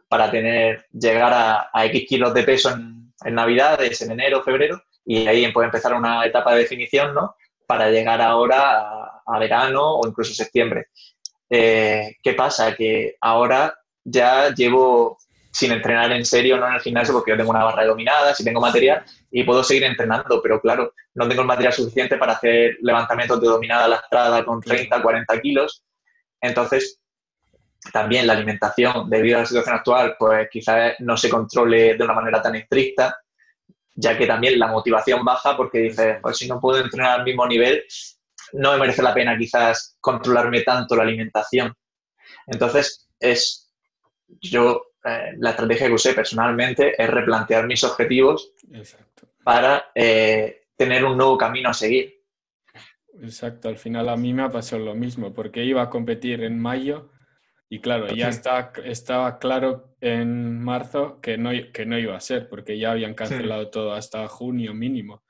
para 0.08 0.32
tener, 0.32 0.88
llegar 0.92 1.34
a, 1.72 1.86
X 1.86 2.06
kilos 2.08 2.34
de 2.34 2.44
peso 2.44 2.72
en, 2.72 3.14
en, 3.24 3.36
Navidades, 3.36 4.02
en 4.02 4.12
enero, 4.12 4.42
febrero, 4.44 4.82
y 5.06 5.28
ahí 5.28 5.52
puede 5.52 5.68
empezar 5.68 5.94
una 5.94 6.26
etapa 6.26 6.54
de 6.54 6.62
definición, 6.62 7.14
¿no? 7.14 7.36
Para 7.68 7.90
llegar 7.90 8.22
ahora 8.22 9.22
a, 9.26 9.40
verano 9.40 9.96
o 9.96 10.08
incluso 10.08 10.34
septiembre. 10.34 10.88
¿Qué 11.50 12.34
pasa? 12.36 12.76
Que 12.76 13.16
ahora 13.22 13.78
ya 14.04 14.54
llevo 14.54 15.18
sin 15.56 15.72
entrenar 15.72 16.12
en 16.12 16.26
serio, 16.26 16.58
no 16.58 16.68
en 16.68 16.74
el 16.74 16.82
gimnasio, 16.82 17.14
porque 17.14 17.32
yo 17.32 17.38
tengo 17.38 17.52
una 17.52 17.64
barra 17.64 17.86
dominada, 17.86 18.36
si 18.36 18.44
tengo 18.44 18.60
material 18.60 19.06
y 19.32 19.44
puedo 19.46 19.64
seguir 19.64 19.86
entrenando, 19.86 20.42
pero 20.42 20.60
claro, 20.60 20.94
no 21.14 21.30
tengo 21.30 21.44
el 21.44 21.48
material 21.48 21.72
suficiente 21.72 22.18
para 22.18 22.34
hacer 22.34 22.78
levantamientos 22.82 23.40
de 23.40 23.48
dominada 23.48 23.88
lastrada 23.88 24.44
con 24.44 24.60
30, 24.60 25.02
40 25.02 25.42
kilos. 25.42 25.82
Entonces, 26.42 27.00
también 27.94 28.28
la 28.28 28.34
alimentación, 28.34 29.10
debido 29.10 29.38
a 29.38 29.42
la 29.42 29.46
situación 29.46 29.76
actual, 29.76 30.16
pues 30.20 30.50
quizás 30.52 30.96
no 31.00 31.16
se 31.16 31.30
controle 31.30 31.96
de 31.96 32.04
una 32.04 32.14
manera 32.14 32.42
tan 32.42 32.56
estricta, 32.56 33.18
ya 33.96 34.18
que 34.18 34.28
también 34.28 34.60
la 34.60 34.68
motivación 34.68 35.24
baja 35.24 35.56
porque 35.56 35.80
dices, 35.80 36.18
pues 36.22 36.38
si 36.38 36.48
no 36.48 36.60
puedo 36.60 36.84
entrenar 36.84 37.20
al 37.20 37.26
mismo 37.26 37.48
nivel, 37.48 37.84
no 38.54 38.74
me 38.74 38.80
merece 38.80 39.02
la 39.02 39.14
pena 39.14 39.38
quizás 39.38 39.98
controlarme 40.00 40.62
tanto 40.62 40.96
la 40.96 41.04
alimentación. 41.04 41.74
Entonces, 42.46 43.08
es 43.20 43.74
yo 44.28 44.94
eh, 45.04 45.34
la 45.38 45.52
estrategia 45.52 45.88
que 45.88 45.94
usé 45.94 46.14
personalmente 46.14 47.02
es 47.02 47.10
replantear 47.10 47.66
mis 47.68 47.84
objetivos 47.84 48.52
para 49.44 49.92
eh, 49.96 50.68
tener 50.76 51.06
un 51.06 51.18
nuevo 51.18 51.38
camino 51.38 51.70
a 51.70 51.74
seguir. 51.74 52.14
Exacto, 53.22 53.70
al 53.70 53.78
final 53.78 54.10
a 54.10 54.18
mí 54.18 54.34
me 54.34 54.44
ha 54.44 54.52
pasado 54.52 54.84
lo 54.84 54.94
mismo, 54.94 55.34
porque 55.34 55.64
iba 55.64 55.82
a 55.82 55.90
competir 55.90 56.44
en 56.44 56.60
mayo 56.60 57.12
y 57.76 57.80
claro, 57.80 58.08
ya 58.08 58.30
está, 58.30 58.72
estaba 58.86 59.38
claro 59.38 59.98
en 60.00 60.62
marzo 60.64 61.20
que 61.20 61.38
no, 61.38 61.50
que 61.74 61.86
no 61.86 62.00
iba 62.00 62.16
a 62.16 62.22
ser, 62.22 62.48
porque 62.48 62.80
ya 62.80 62.92
habían 62.92 63.14
cancelado 63.14 63.70
todo 63.70 63.92
hasta 63.92 64.26
junio 64.30 64.74
mínimo. 64.74 65.26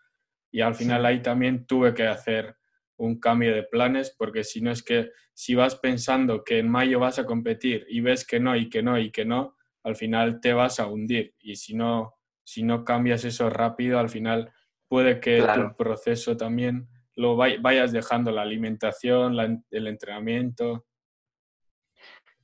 Y 0.52 0.62
al 0.62 0.76
final 0.76 1.08
ahí 1.08 1.24
también 1.24 1.66
tuve 1.66 1.96
que 1.96 2.06
hacer 2.06 2.56
un 2.98 3.20
cambio 3.20 3.56
de 3.56 3.64
planes, 3.64 4.16
porque 4.16 4.44
si 4.44 4.62
no 4.62 4.70
es 4.70 4.84
que 4.84 5.10
si 5.34 5.56
vas 5.56 5.76
pensando 5.76 6.44
que 6.44 6.60
en 6.60 6.70
mayo 6.70 7.00
vas 7.00 7.18
a 7.18 7.26
competir 7.26 7.84
y 7.90 8.02
ves 8.02 8.28
que 8.28 8.40
no 8.40 8.56
y 8.56 8.70
que 8.70 8.84
no 8.84 9.00
y 9.00 9.10
que 9.10 9.26
no, 9.26 9.58
al 9.82 9.96
final 9.96 10.40
te 10.40 10.54
vas 10.54 10.80
a 10.80 10.86
hundir. 10.86 11.34
Y 11.40 11.56
si 11.56 11.74
no, 11.74 12.14
si 12.44 12.62
no 12.62 12.86
cambias 12.86 13.26
eso 13.26 13.50
rápido, 13.50 13.98
al 13.98 14.10
final 14.10 14.52
puede 14.88 15.20
que 15.20 15.44
tu 15.56 15.76
proceso 15.76 16.38
también 16.38 16.88
lo 17.16 17.38
vayas 17.38 17.92
dejando, 17.92 18.30
la 18.30 18.44
alimentación, 18.44 19.64
el 19.72 19.88
entrenamiento. 19.88 20.86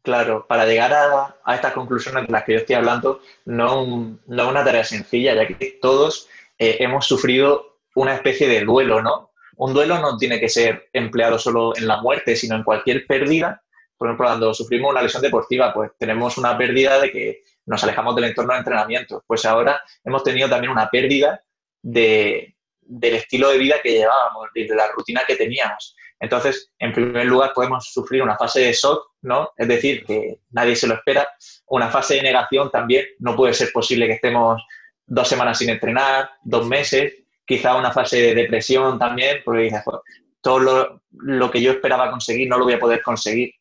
Claro, 0.04 0.48
para 0.48 0.66
llegar 0.66 0.94
a, 0.94 1.36
a, 1.44 1.56
estas 1.56 1.74
conclusiones 1.74 2.26
de 2.26 2.32
las 2.32 2.44
que 2.44 2.54
yo 2.54 2.60
estoy 2.60 2.76
hablando, 2.76 3.22
no, 3.46 4.18
es 4.28 4.44
una 4.44 4.64
tarea 4.64 4.84
sencilla, 4.84 5.36
ya 5.36 5.48
que 5.48 5.78
todos 5.80 6.28
eh, 6.58 6.78
hemos 6.80 7.06
sufrido 7.06 7.78
una 7.94 8.16
especie 8.16 8.48
de 8.48 8.62
duelo, 8.62 9.02
¿no? 9.02 9.32
un 9.62 9.76
duelo 9.76 10.00
no 10.00 10.18
tiene 10.18 10.40
que 10.40 10.50
ser 10.50 10.90
empleado 10.92 11.38
solo 11.38 11.78
en 11.78 11.88
la 11.88 12.02
muerte, 12.02 12.36
sino 12.36 12.56
en 12.56 12.64
cualquier 12.64 13.06
pérdida. 13.06 13.62
Por 13.96 14.08
ejemplo, 14.08 14.26
cuando 14.26 14.56
sufrimos 14.56 14.90
una 14.90 15.04
lesión 15.04 15.22
deportiva, 15.22 15.72
pues 15.72 15.92
tenemos 16.00 16.40
una 16.40 16.58
pérdida 16.58 17.00
de 17.00 17.12
que 17.12 17.44
nos 17.68 17.84
alejamos 17.84 18.16
del 18.16 18.24
entorno 18.24 18.54
de 18.54 18.60
entrenamiento. 18.60 19.24
Pues 19.28 19.46
ahora 19.46 19.80
hemos 20.04 20.24
tenido 20.24 20.50
también 20.50 20.72
una 20.72 20.90
pérdida 20.90 21.44
de, 21.80 22.56
del 22.82 23.14
estilo 23.14 23.50
de 23.50 23.60
vida 23.60 23.76
que 23.84 23.92
llevábamos 23.92 24.48
de 24.56 24.68
la 24.76 24.92
rutina 24.94 25.22
que 25.28 25.36
teníamos. 25.36 25.96
Entonces, 26.22 26.72
en 26.80 26.94
primer 26.94 27.26
lugar, 27.26 27.52
podemos 27.54 27.92
sufrir 27.92 28.24
una 28.24 28.38
fase 28.38 28.62
de 28.62 28.74
shock, 28.74 29.12
¿no? 29.24 29.52
Es 29.58 29.68
decir, 29.68 30.06
que 30.06 30.40
nadie 30.52 30.76
se 30.76 30.88
lo 30.88 30.94
espera. 30.94 31.28
Una 31.68 31.90
fase 31.90 32.16
de 32.16 32.22
negación 32.22 32.72
también. 32.72 33.06
No 33.20 33.36
puede 33.36 33.54
ser 33.54 33.72
posible 33.74 34.08
que 34.08 34.14
estemos 34.14 34.62
dos 35.06 35.28
semanas 35.28 35.58
sin 35.58 35.70
entrenar, 35.70 36.30
dos 36.44 36.66
meses 36.68 37.22
quizá 37.52 37.76
una 37.76 37.92
fase 37.92 38.22
de 38.22 38.34
depresión 38.34 38.98
también, 38.98 39.42
porque 39.44 39.64
dices, 39.64 39.82
pues, 39.84 39.98
todo 40.42 41.02
lo, 41.12 41.52
que 41.52 41.62
yo 41.62 41.72
esperaba 41.72 42.10
conseguir 42.10 42.48
no 42.48 42.58
lo 42.58 42.64
voy 42.64 42.76
a 42.76 42.80
poder 42.80 43.02
conseguir. 43.02 43.54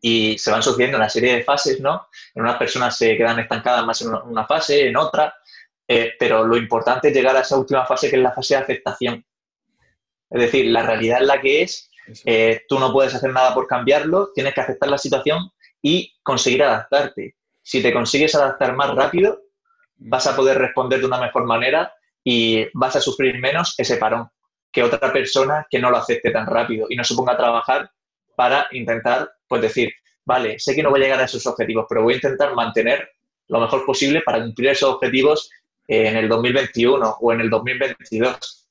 Y 0.00 0.38
se 0.38 0.50
van 0.50 0.62
sucediendo 0.62 0.96
una 0.96 1.10
serie 1.10 1.34
de 1.34 1.44
fases, 1.44 1.80
¿no? 1.80 2.06
En 2.34 2.42
unas 2.42 2.56
personas 2.56 2.96
se 2.96 3.16
quedan 3.16 3.40
estancadas 3.40 3.84
más 3.84 4.00
en 4.00 4.14
una 4.14 4.46
fase, 4.46 4.88
en 4.88 4.96
otra, 4.96 5.34
eh, 5.86 6.14
pero 6.18 6.44
lo 6.46 6.56
importante 6.56 7.08
es 7.08 7.14
llegar 7.14 7.36
a 7.36 7.40
esa 7.40 7.58
última 7.58 7.84
fase 7.84 8.08
que 8.08 8.16
es 8.16 8.22
la 8.22 8.32
fase 8.32 8.54
de 8.54 8.62
aceptación. 8.62 9.24
Es 10.30 10.40
decir, 10.40 10.66
la 10.66 10.82
realidad 10.82 11.20
es 11.20 11.26
la 11.26 11.40
que 11.40 11.62
es, 11.62 11.90
eh, 12.24 12.62
tú 12.68 12.78
no 12.78 12.92
puedes 12.92 13.14
hacer 13.14 13.32
nada 13.32 13.54
por 13.54 13.66
cambiarlo, 13.66 14.30
tienes 14.34 14.54
que 14.54 14.60
aceptar 14.60 14.88
la 14.88 14.98
situación 14.98 15.50
y 15.82 16.14
conseguir 16.22 16.62
adaptarte. 16.62 17.36
Si 17.62 17.82
te 17.82 17.92
consigues 17.92 18.34
adaptar 18.34 18.74
más 18.74 18.94
rápido, 18.94 19.42
vas 19.96 20.26
a 20.26 20.36
poder 20.36 20.58
responder 20.58 21.00
de 21.00 21.06
una 21.06 21.20
mejor 21.20 21.44
manera 21.44 21.92
y 22.24 22.66
vas 22.74 22.96
a 22.96 23.00
sufrir 23.00 23.38
menos 23.38 23.74
ese 23.78 23.96
parón 23.96 24.28
que 24.70 24.82
otra 24.82 25.12
persona 25.12 25.66
que 25.70 25.78
no 25.78 25.90
lo 25.90 25.96
acepte 25.96 26.30
tan 26.30 26.46
rápido 26.46 26.86
y 26.88 26.96
no 26.96 27.04
se 27.04 27.14
ponga 27.14 27.32
a 27.32 27.38
trabajar 27.38 27.90
para 28.36 28.66
intentar, 28.72 29.30
pues 29.48 29.62
decir, 29.62 29.92
vale, 30.24 30.58
sé 30.58 30.74
que 30.74 30.82
no 30.82 30.90
voy 30.90 31.00
a 31.00 31.04
llegar 31.04 31.20
a 31.20 31.24
esos 31.24 31.46
objetivos, 31.46 31.86
pero 31.88 32.02
voy 32.02 32.14
a 32.14 32.16
intentar 32.16 32.54
mantener 32.54 33.08
lo 33.48 33.60
mejor 33.60 33.84
posible 33.84 34.20
para 34.20 34.42
cumplir 34.42 34.70
esos 34.70 34.94
objetivos 34.94 35.50
en 35.86 36.16
el 36.16 36.28
2021 36.28 37.16
o 37.20 37.32
en 37.32 37.40
el 37.40 37.50
2022. 37.50 38.67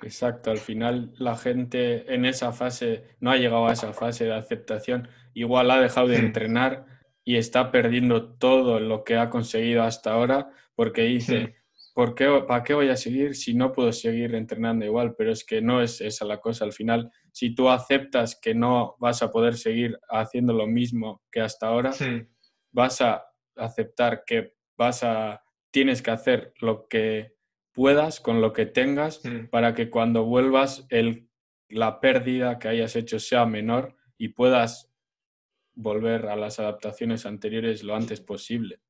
Exacto, 0.00 0.50
al 0.50 0.58
final 0.58 1.12
la 1.18 1.36
gente 1.36 2.12
en 2.14 2.24
esa 2.24 2.52
fase 2.52 3.04
no 3.20 3.30
ha 3.30 3.36
llegado 3.36 3.66
a 3.66 3.72
esa 3.72 3.92
fase 3.92 4.24
de 4.26 4.34
aceptación, 4.34 5.08
igual 5.34 5.70
ha 5.70 5.80
dejado 5.80 6.08
de 6.08 6.16
entrenar 6.18 6.86
y 7.24 7.36
está 7.36 7.72
perdiendo 7.72 8.34
todo 8.34 8.78
lo 8.78 9.02
que 9.02 9.16
ha 9.16 9.28
conseguido 9.28 9.82
hasta 9.82 10.12
ahora 10.12 10.50
porque 10.76 11.02
dice, 11.02 11.56
¿Para 12.46 12.62
qué 12.62 12.74
voy 12.74 12.90
a 12.90 12.96
seguir 12.96 13.34
si 13.34 13.54
no 13.54 13.72
puedo 13.72 13.90
seguir 13.90 14.32
entrenando 14.36 14.84
igual? 14.84 15.16
Pero 15.16 15.32
es 15.32 15.44
que 15.44 15.60
no 15.60 15.82
es 15.82 16.00
esa 16.00 16.24
la 16.24 16.38
cosa. 16.38 16.64
Al 16.64 16.72
final, 16.72 17.10
si 17.32 17.56
tú 17.56 17.68
aceptas 17.68 18.38
que 18.40 18.54
no 18.54 18.94
vas 19.00 19.20
a 19.20 19.32
poder 19.32 19.56
seguir 19.56 19.98
haciendo 20.08 20.52
lo 20.52 20.68
mismo 20.68 21.24
que 21.32 21.40
hasta 21.40 21.66
ahora, 21.66 21.90
vas 22.70 23.00
a 23.00 23.24
aceptar 23.56 24.22
que 24.24 24.52
vas 24.76 25.02
a, 25.02 25.42
tienes 25.72 26.00
que 26.00 26.12
hacer 26.12 26.52
lo 26.60 26.86
que 26.86 27.32
puedas 27.78 28.18
con 28.18 28.40
lo 28.40 28.52
que 28.52 28.66
tengas 28.66 29.22
para 29.52 29.72
que 29.72 29.88
cuando 29.88 30.24
vuelvas 30.24 30.84
el, 30.88 31.28
la 31.68 32.00
pérdida 32.00 32.58
que 32.58 32.66
hayas 32.66 32.96
hecho 32.96 33.20
sea 33.20 33.46
menor 33.46 33.94
y 34.16 34.30
puedas 34.30 34.90
volver 35.76 36.26
a 36.26 36.34
las 36.34 36.58
adaptaciones 36.58 37.24
anteriores 37.24 37.84
lo 37.84 37.94
antes 37.94 38.20
posible. 38.20 38.80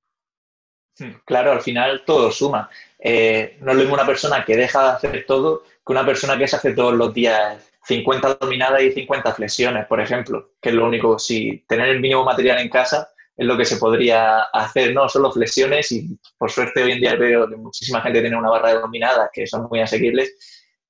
Claro, 1.26 1.52
al 1.52 1.61
final 1.61 2.02
todo 2.07 2.33
suma. 2.33 2.71
Eh, 2.99 3.59
no 3.61 3.73
es 3.73 3.76
lo 3.76 3.83
mismo 3.83 3.95
una 3.95 4.07
persona 4.07 4.42
que 4.42 4.57
deja 4.57 4.83
de 4.83 4.88
hacer 4.88 5.26
todo 5.26 5.64
que 5.64 5.92
una 5.92 6.07
persona 6.07 6.38
que 6.38 6.49
se 6.49 6.57
hace 6.57 6.73
todos 6.73 6.95
los 6.95 7.12
días 7.12 7.71
50 7.85 8.37
dominadas 8.40 8.80
y 8.80 8.92
50 8.92 9.35
flexiones, 9.35 9.85
por 9.85 10.00
ejemplo, 10.00 10.52
que 10.62 10.71
es 10.71 10.75
lo 10.75 10.87
único, 10.87 11.18
si 11.18 11.62
tener 11.68 11.90
el 11.90 12.00
mínimo 12.00 12.25
material 12.25 12.59
en 12.59 12.71
casa 12.71 13.11
es 13.38 13.47
lo 13.47 13.57
que 13.57 13.64
se 13.64 13.78
podría 13.78 14.42
hacer, 14.42 14.92
no 14.92 15.09
solo 15.09 15.33
flexiones 15.33 15.90
y 15.92 16.18
por 16.37 16.50
suerte 16.50 16.83
hoy 16.83 16.92
en 16.92 17.00
día 17.00 17.14
veo 17.14 17.49
que 17.49 17.57
muchísima 17.57 18.02
gente 18.02 18.21
tiene 18.21 18.37
una 18.37 18.50
barra 18.50 18.75
de 18.75 18.80
dominadas 18.80 19.30
que 19.33 19.47
son 19.47 19.68
muy 19.71 19.80
asequibles 19.80 20.35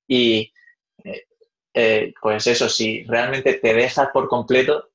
y 0.07 0.51
eh, 1.03 1.23
eh, 1.73 2.13
pues 2.19 2.47
eso, 2.47 2.67
si 2.67 3.03
realmente 3.03 3.53
te 3.53 3.73
dejas 3.73 4.09
por 4.11 4.27
completo, 4.27 4.89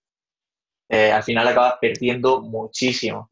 al 0.88 1.24
final 1.24 1.48
acabas 1.48 1.74
perdiendo 1.80 2.40
muchísimo. 2.40 3.28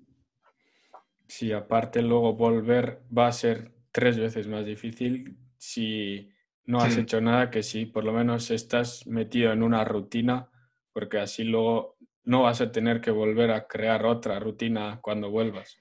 Sí, 1.28 1.52
aparte 1.52 2.02
luego 2.02 2.32
volver 2.34 3.02
va 3.16 3.28
a 3.28 3.32
ser 3.32 3.72
tres 3.92 4.18
veces 4.18 4.48
más 4.48 4.66
difícil 4.66 5.36
si 5.58 6.30
no 6.64 6.80
has 6.80 6.96
hecho 6.96 7.20
nada 7.20 7.50
que 7.50 7.62
si 7.62 7.86
por 7.86 8.04
lo 8.04 8.12
menos 8.12 8.50
estás 8.50 9.06
metido 9.06 9.52
en 9.52 9.62
una 9.62 9.84
rutina 9.84 10.50
porque 10.92 11.18
así 11.18 11.44
luego 11.44 11.96
no 12.24 12.42
vas 12.42 12.60
a 12.60 12.70
tener 12.70 13.00
que 13.00 13.10
volver 13.10 13.50
a 13.50 13.66
crear 13.66 14.04
otra 14.06 14.38
rutina 14.38 14.98
cuando 15.00 15.30
vuelvas. 15.30 15.78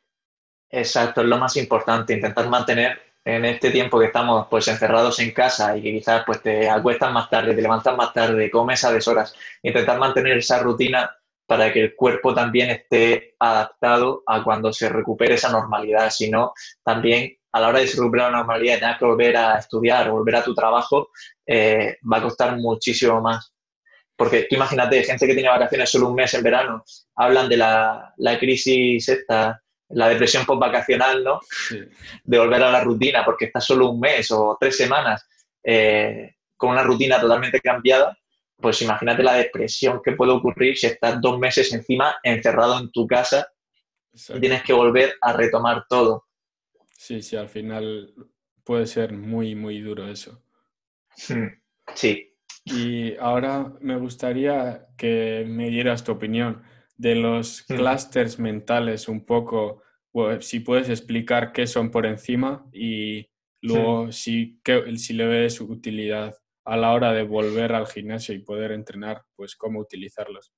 Exacto, 0.69 1.21
es 1.21 1.27
lo 1.27 1.38
más 1.38 1.57
importante, 1.57 2.13
intentar 2.13 2.50
mantener 2.50 3.00
en 3.24 3.45
este 3.45 3.69
tiempo 3.69 4.00
que 4.00 4.05
estamos 4.07 4.48
pues 4.50 4.67
encerrados 4.67 5.19
en 5.19 5.31
casa 5.31 5.77
y 5.77 5.81
que 5.83 5.91
quizás 5.91 6.24
pues 6.25 6.41
te 6.41 6.69
acuestas 6.69 7.12
más 7.12 7.29
tarde, 7.29 7.53
te 7.53 7.62
levantas 7.62 7.95
más 7.95 8.13
tarde, 8.13 8.50
comes 8.50 8.83
a 8.83 8.91
deshoras, 8.91 9.36
intentar 9.62 10.00
mantener 10.00 10.38
esa 10.38 10.60
rutina 10.60 11.15
para 11.45 11.71
que 11.71 11.81
el 11.81 11.95
cuerpo 11.95 12.33
también 12.33 12.69
esté 12.69 13.36
adaptado 13.38 14.24
a 14.25 14.43
cuando 14.43 14.71
se 14.71 14.88
recupere 14.89 15.36
esa 15.36 15.51
normalidad, 15.51 16.10
si 16.10 16.29
no, 16.29 16.53
también 16.83 17.38
a 17.51 17.60
la 17.60 17.67
hora 17.67 17.79
de 17.79 17.88
recuperar 17.88 18.31
la 18.31 18.38
normalidad, 18.38 18.79
tengas 18.79 18.98
que 18.98 19.05
volver 19.05 19.36
a 19.36 19.57
estudiar, 19.57 20.10
volver 20.10 20.38
a 20.38 20.43
tu 20.43 20.55
trabajo, 20.55 21.10
eh, 21.45 21.98
va 22.12 22.17
a 22.17 22.21
costar 22.21 22.57
muchísimo 22.57 23.19
más. 23.21 23.53
Porque 24.22 24.46
tú 24.48 24.56
imagínate, 24.56 25.04
gente 25.04 25.25
que 25.25 25.34
tiene 25.34 25.50
vacaciones 25.50 25.90
solo 25.90 26.10
un 26.10 26.13
mes 26.13 26.32
en 26.36 26.44
verano, 26.44 26.86
hablan 27.16 27.50
de 27.50 27.58
la, 27.58 28.13
la 28.18 28.38
crisis 28.38 29.10
esta, 29.10 29.60
la 29.90 30.10
depresión 30.10 30.46
postvacacional, 30.46 31.24
¿no? 31.24 31.40
De 32.24 32.38
volver 32.38 32.62
a 32.62 32.70
la 32.70 32.84
rutina, 32.84 33.25
porque 33.25 33.46
estás 33.46 33.66
solo 33.66 33.90
un 33.90 34.00
mes 34.00 34.30
o 34.30 34.56
tres 34.60 34.78
semanas 34.78 35.28
eh, 35.63 36.36
con 36.56 36.70
una 36.70 36.84
rutina 36.84 37.20
totalmente 37.20 37.60
cambiada, 37.62 38.16
pues 38.58 38.84
imagínate 38.84 39.24
la 39.24 39.34
depresión 39.34 40.00
que 40.06 40.12
puede 40.12 40.34
ocurrir 40.34 40.78
si 40.78 40.86
estás 40.86 41.20
dos 41.20 41.40
meses 41.40 41.74
encima 41.74 42.13
encerrado 42.22 42.80
en 42.80 42.92
tu 42.92 43.08
casa 43.08 43.51
y 44.13 44.40
tienes 44.40 44.62
que 44.62 44.74
volver 44.74 45.16
a 45.20 45.34
retomar 45.34 45.88
todo. 45.90 46.28
Sí, 46.96 47.24
sí, 47.24 47.38
al 47.38 47.50
final 47.50 48.13
puede 48.63 48.86
ser 48.86 49.13
muy, 49.13 49.56
muy 49.56 49.82
duro 49.82 50.08
eso. 50.08 50.44
Hmm, 51.28 51.48
sí. 51.96 52.30
Y 52.63 53.15
ahora 53.18 53.74
me 53.82 53.98
gustaría 53.98 54.88
que 54.98 55.46
me 55.48 55.70
dieras 55.70 56.03
tu 56.03 56.12
opinión 56.12 56.62
de 56.98 57.15
los 57.15 57.65
hmm. 57.68 57.75
clústeres 57.75 58.39
mentales 58.39 59.08
un 59.08 59.25
poco, 59.25 59.82
si 60.39 60.60
puedes 60.60 60.89
explicar 60.89 61.51
qué 61.51 61.65
son 61.65 61.89
por 61.89 62.06
encima 62.06 62.65
y 62.72 63.27
luego 63.62 64.12
si, 64.12 64.60
si 64.98 65.13
le 65.13 65.25
ves 65.25 65.62
utilidad 65.62 66.36
a 66.65 66.77
la 66.77 66.94
hora 66.94 67.12
de 67.13 67.24
volver 67.24 67.74
al 67.74 67.88
gimnasio 67.88 68.36
y 68.36 68.39
poder 68.39 68.72
entrenar, 68.72 69.24
pues 69.36 69.56
cómo 69.56 69.80
utilizarlos. 69.80 70.53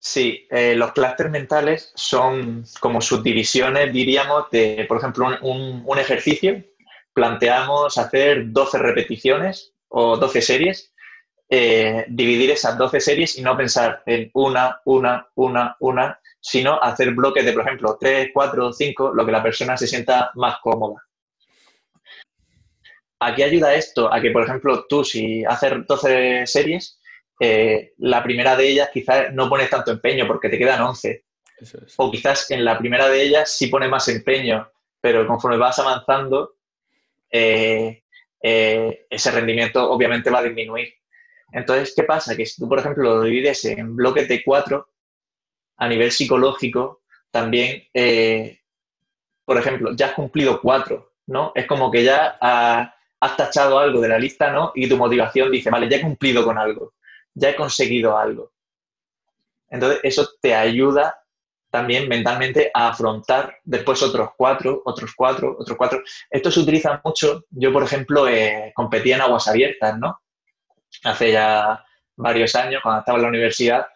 Sí, 0.00 0.46
eh, 0.50 0.76
los 0.76 0.92
clústeres 0.92 1.32
mentales 1.32 1.92
son 1.94 2.64
como 2.80 3.00
subdivisiones, 3.00 3.92
diríamos, 3.92 4.48
de, 4.50 4.86
por 4.88 4.98
ejemplo, 4.98 5.26
un, 5.42 5.82
un, 5.84 5.98
ejercicio. 5.98 6.64
Planteamos 7.12 7.98
hacer 7.98 8.52
12 8.52 8.78
repeticiones 8.78 9.74
o 9.88 10.16
12 10.16 10.42
series, 10.42 10.92
eh, 11.50 12.04
dividir 12.08 12.50
esas 12.50 12.76
12 12.76 13.00
series 13.00 13.38
y 13.38 13.42
no 13.42 13.56
pensar 13.56 14.02
en 14.06 14.30
una, 14.34 14.80
una, 14.84 15.26
una, 15.34 15.76
una, 15.80 16.20
sino 16.40 16.80
hacer 16.82 17.12
bloques 17.12 17.44
de, 17.44 17.52
por 17.52 17.62
ejemplo, 17.62 17.96
3, 17.98 18.30
4, 18.32 18.72
5, 18.72 19.12
lo 19.14 19.26
que 19.26 19.32
la 19.32 19.42
persona 19.42 19.76
se 19.76 19.86
sienta 19.86 20.30
más 20.34 20.58
cómoda. 20.60 21.02
¿A 23.20 23.34
qué 23.34 23.44
ayuda 23.44 23.74
esto? 23.74 24.12
A 24.12 24.20
que, 24.20 24.30
por 24.30 24.44
ejemplo, 24.44 24.86
tú 24.88 25.04
si 25.04 25.44
haces 25.44 25.72
12 25.86 26.46
series, 26.46 27.00
eh, 27.40 27.92
la 27.98 28.22
primera 28.22 28.56
de 28.56 28.68
ellas 28.68 28.90
quizás 28.92 29.32
no 29.32 29.48
pones 29.48 29.70
tanto 29.70 29.90
empeño 29.90 30.26
porque 30.26 30.48
te 30.48 30.58
quedan 30.58 30.82
11. 30.82 31.24
O 31.96 32.10
quizás 32.10 32.50
en 32.50 32.64
la 32.64 32.78
primera 32.78 33.08
de 33.08 33.22
ellas 33.22 33.50
sí 33.50 33.66
pones 33.66 33.90
más 33.90 34.06
empeño, 34.08 34.70
pero 35.00 35.26
conforme 35.26 35.56
vas 35.56 35.78
avanzando, 35.78 36.54
eh, 37.30 38.04
eh, 38.42 39.06
ese 39.10 39.30
rendimiento 39.30 39.90
obviamente 39.90 40.30
va 40.30 40.40
a 40.40 40.44
disminuir. 40.44 40.92
Entonces, 41.52 41.94
¿qué 41.96 42.02
pasa? 42.04 42.36
Que 42.36 42.46
si 42.46 42.60
tú, 42.60 42.68
por 42.68 42.78
ejemplo, 42.78 43.02
lo 43.02 43.22
divides 43.22 43.64
en 43.64 43.96
bloques 43.96 44.28
de 44.28 44.42
cuatro, 44.44 44.90
a 45.76 45.88
nivel 45.88 46.10
psicológico, 46.10 47.02
también, 47.30 47.84
por 49.44 49.56
ejemplo, 49.58 49.94
ya 49.94 50.06
has 50.06 50.12
cumplido 50.12 50.60
cuatro, 50.60 51.14
¿no? 51.26 51.52
Es 51.54 51.66
como 51.66 51.90
que 51.90 52.04
ya 52.04 52.36
has 52.40 53.36
tachado 53.36 53.78
algo 53.78 54.00
de 54.00 54.08
la 54.08 54.18
lista, 54.18 54.50
¿no? 54.50 54.72
Y 54.74 54.88
tu 54.88 54.96
motivación 54.96 55.50
dice, 55.50 55.70
vale, 55.70 55.88
ya 55.88 55.96
he 55.96 56.02
cumplido 56.02 56.44
con 56.44 56.58
algo 56.58 56.94
ya 57.38 57.50
he 57.50 57.56
conseguido 57.56 58.16
algo. 58.16 58.52
Entonces, 59.70 60.00
eso 60.02 60.28
te 60.40 60.54
ayuda 60.54 61.22
también 61.70 62.08
mentalmente 62.08 62.70
a 62.72 62.88
afrontar 62.88 63.58
después 63.64 64.02
otros 64.02 64.30
cuatro, 64.36 64.82
otros 64.84 65.12
cuatro, 65.14 65.56
otros 65.58 65.76
cuatro. 65.76 66.02
Esto 66.30 66.50
se 66.50 66.60
utiliza 66.60 67.00
mucho. 67.04 67.44
Yo, 67.50 67.72
por 67.72 67.82
ejemplo, 67.82 68.28
eh, 68.28 68.72
competía 68.74 69.16
en 69.16 69.22
aguas 69.22 69.48
abiertas, 69.48 69.98
¿no? 69.98 70.20
Hace 71.04 71.32
ya 71.32 71.84
varios 72.16 72.54
años, 72.54 72.82
cuando 72.82 73.00
estaba 73.00 73.18
en 73.18 73.22
la 73.22 73.28
universidad, 73.28 73.86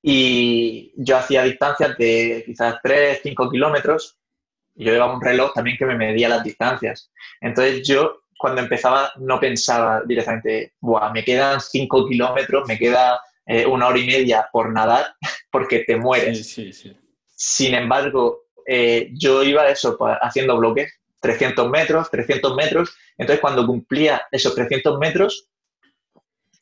y 0.00 0.92
yo 0.96 1.16
hacía 1.16 1.42
distancias 1.42 1.96
de 1.98 2.44
quizás 2.46 2.76
3, 2.82 3.20
5 3.22 3.50
kilómetros, 3.50 4.16
y 4.74 4.84
yo 4.84 4.92
llevaba 4.92 5.14
un 5.14 5.20
reloj 5.20 5.52
también 5.52 5.76
que 5.76 5.86
me 5.86 5.96
medía 5.96 6.28
las 6.28 6.44
distancias. 6.44 7.10
Entonces 7.40 7.86
yo 7.86 8.22
cuando 8.38 8.62
empezaba 8.62 9.12
no 9.16 9.40
pensaba 9.40 10.02
directamente, 10.06 10.74
Buah, 10.80 11.12
me 11.12 11.24
quedan 11.24 11.60
cinco 11.60 12.06
kilómetros, 12.06 12.66
me 12.68 12.78
queda 12.78 13.20
eh, 13.48 13.66
una 13.66 13.88
hora 13.88 13.98
y 13.98 14.06
media 14.06 14.48
por 14.52 14.72
nadar, 14.72 15.14
porque 15.50 15.80
te 15.80 15.96
mueres. 15.96 16.56
Sin 17.34 17.74
embargo, 17.74 18.42
eh, 18.66 19.10
yo 19.12 19.42
iba 19.42 19.68
eso, 19.68 19.96
haciendo 20.20 20.56
bloques, 20.58 20.92
300 21.20 21.68
metros, 21.70 22.10
300 22.10 22.54
metros. 22.54 22.96
Entonces, 23.16 23.40
cuando 23.40 23.66
cumplía 23.66 24.22
esos 24.30 24.54
300 24.54 24.98
metros, 24.98 25.48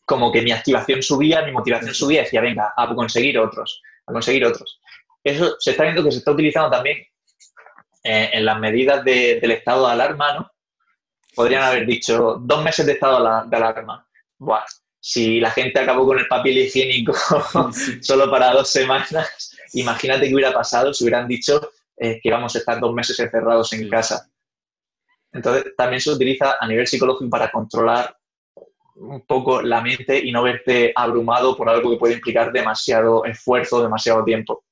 como 0.05 0.31
que 0.31 0.41
mi 0.41 0.53
activación 0.53 1.03
subía, 1.03 1.43
mi 1.43 1.53
motivación 1.53 1.93
subía, 1.93 2.23
decía, 2.23 2.41
venga, 2.41 2.73
a 2.77 2.95
conseguir 2.95 3.39
otros, 3.39 3.83
a 4.07 4.13
conseguir 4.13 4.45
otros. 4.45 4.81
Eso 5.23 5.57
se 5.59 5.73
está 5.73 5.83
viendo 5.83 6.05
que 6.05 6.13
se 6.13 6.19
está 6.19 6.31
utilizando 6.31 6.71
también 6.71 6.99
eh, 8.05 8.31
en 8.33 8.45
las 8.45 8.61
medidas 8.61 9.05
del 9.05 9.51
estado 9.51 9.87
de 9.87 9.93
alarma, 9.93 10.35
¿no? 10.35 10.51
podrían 11.37 11.63
haber 11.63 11.85
dicho 11.87 12.39
dos 12.41 12.65
meses 12.65 12.87
de 12.87 12.93
estado 12.93 13.19
de 13.47 13.57
alarma. 13.57 14.09
Buah, 14.39 14.65
si 15.09 15.39
la 15.39 15.53
gente 15.53 15.79
acabó 15.79 16.05
con 16.05 16.19
el 16.19 16.27
papel 16.27 16.59
higiénico 16.59 17.15
solo 18.01 18.29
para 18.29 18.51
dos 18.51 18.69
semanas, 18.69 19.57
imagínate 19.75 20.27
qué 20.27 20.35
hubiera 20.35 20.53
pasado 20.53 20.93
si 20.93 21.05
hubieran 21.05 21.29
dicho 21.29 21.71
eh, 21.97 22.19
que 22.21 22.29
íbamos 22.29 22.57
a 22.57 22.59
estar 22.59 22.81
dos 22.81 22.93
meses 22.93 23.17
encerrados 23.21 23.73
en 23.73 23.89
casa. 23.89 24.29
Entonces, 25.31 25.77
también 25.77 26.01
se 26.01 26.11
utiliza 26.11 26.57
a 26.61 26.67
nivel 26.67 26.89
psicológico 26.89 27.31
para 27.31 27.53
controlar 27.53 28.17
un 28.97 29.25
poco 29.25 29.63
la 29.63 29.81
mente 29.81 30.19
y 30.19 30.33
no 30.33 30.43
verte 30.43 30.93
abrumado 30.97 31.57
por 31.57 31.69
algo 31.69 31.93
que 31.93 31.99
puede 31.99 32.15
implicar 32.15 32.51
demasiado 32.51 33.25
esfuerzo, 33.27 33.81
demasiado 33.81 34.25
tiempo. 34.25 34.65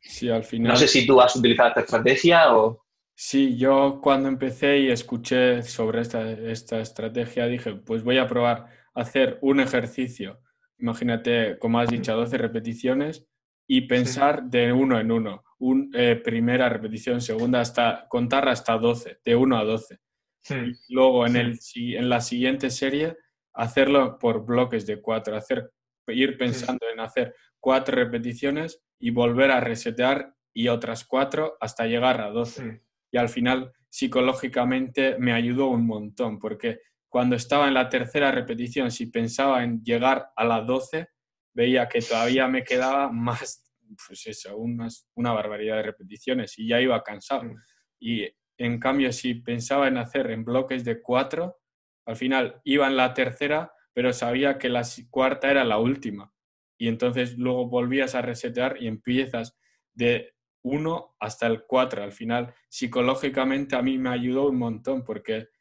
Sí, 0.00 0.30
al 0.30 0.44
final. 0.44 0.70
No 0.70 0.78
sé 0.78 0.86
si 0.86 1.08
tú 1.08 1.20
has 1.20 1.34
utilizado 1.34 1.70
esta 1.70 1.80
estrategia 1.80 2.54
o. 2.54 2.84
Sí, 3.16 3.56
yo 3.56 3.98
cuando 4.00 4.28
empecé 4.28 4.78
y 4.78 4.90
escuché 4.92 5.62
sobre 5.64 6.02
esta, 6.02 6.30
esta 6.30 6.78
estrategia 6.78 7.46
dije, 7.46 7.74
pues 7.74 8.04
voy 8.04 8.18
a 8.18 8.28
probar 8.28 8.83
hacer 8.94 9.38
un 9.42 9.60
ejercicio, 9.60 10.40
imagínate, 10.78 11.58
como 11.58 11.78
has 11.78 11.90
dicho, 11.90 12.14
12 12.14 12.38
repeticiones 12.38 13.26
y 13.66 13.82
pensar 13.82 14.44
de 14.44 14.72
uno 14.72 14.98
en 15.00 15.10
uno, 15.10 15.44
un, 15.58 15.90
eh, 15.94 16.16
primera 16.16 16.68
repetición, 16.68 17.20
segunda, 17.20 17.60
hasta 17.60 18.06
contar 18.08 18.48
hasta 18.48 18.76
12, 18.76 19.20
de 19.24 19.36
1 19.36 19.58
a 19.58 19.64
12. 19.64 19.98
luego 20.90 21.26
en, 21.26 21.36
el, 21.36 21.58
en 21.74 22.08
la 22.08 22.20
siguiente 22.20 22.70
serie 22.70 23.16
hacerlo 23.54 24.18
por 24.18 24.44
bloques 24.44 24.86
de 24.86 25.00
4, 25.00 25.36
hacer, 25.36 25.70
ir 26.08 26.36
pensando 26.36 26.86
en 26.92 27.00
hacer 27.00 27.34
cuatro 27.60 27.96
repeticiones 27.96 28.82
y 28.98 29.10
volver 29.10 29.50
a 29.50 29.60
resetear 29.60 30.34
y 30.52 30.68
otras 30.68 31.04
cuatro 31.04 31.56
hasta 31.60 31.86
llegar 31.86 32.20
a 32.20 32.30
12 32.30 32.82
y 33.14 33.16
al 33.16 33.28
final 33.28 33.72
psicológicamente 33.88 35.16
me 35.20 35.32
ayudó 35.32 35.68
un 35.68 35.86
montón, 35.86 36.40
porque 36.40 36.80
cuando 37.14 37.36
estaba 37.36 37.68
en 37.68 37.74
la 37.74 37.88
tercera 37.88 38.32
repetición, 38.32 38.90
si 38.90 39.06
pensaba 39.06 39.62
en 39.62 39.84
llegar 39.84 40.32
a 40.34 40.44
las 40.44 40.66
12, 40.66 41.10
veía 41.54 41.88
que 41.88 42.00
todavía 42.00 42.48
me 42.48 42.64
quedaba 42.64 43.08
más, 43.08 43.72
pues 44.04 44.26
eso, 44.26 44.56
una 44.56 45.32
barbaridad 45.32 45.76
de 45.76 45.84
repeticiones 45.84 46.58
y 46.58 46.66
ya 46.66 46.80
iba 46.80 47.00
cansado. 47.04 47.44
Mm. 47.44 47.56
Y 48.00 48.28
en 48.58 48.80
cambio, 48.80 49.12
si 49.12 49.34
pensaba 49.34 49.86
en 49.86 49.98
hacer 49.98 50.28
en 50.32 50.44
bloques 50.44 50.84
de 50.84 51.00
cuatro, 51.00 51.60
al 52.04 52.16
final 52.16 52.60
iba 52.64 52.88
en 52.88 52.96
la 52.96 53.14
tercera, 53.14 53.72
pero 53.92 54.12
sabía 54.12 54.58
que 54.58 54.68
la 54.68 54.82
cuarta 55.08 55.52
era 55.52 55.62
la 55.62 55.78
última. 55.78 56.34
Y 56.76 56.88
entonces 56.88 57.38
luego 57.38 57.68
volvías 57.68 58.16
a 58.16 58.22
resetear 58.22 58.82
y 58.82 58.88
empiezas 58.88 59.56
de 59.92 60.34
1 60.64 61.14
hasta 61.20 61.46
el 61.46 61.62
4. 61.64 62.02
Al 62.02 62.12
final, 62.12 62.52
psicológicamente 62.68 63.76
a 63.76 63.82
mí 63.82 63.98
me 63.98 64.10
ayudó 64.10 64.48
un 64.48 64.58
montón 64.58 65.04
porque 65.04 65.53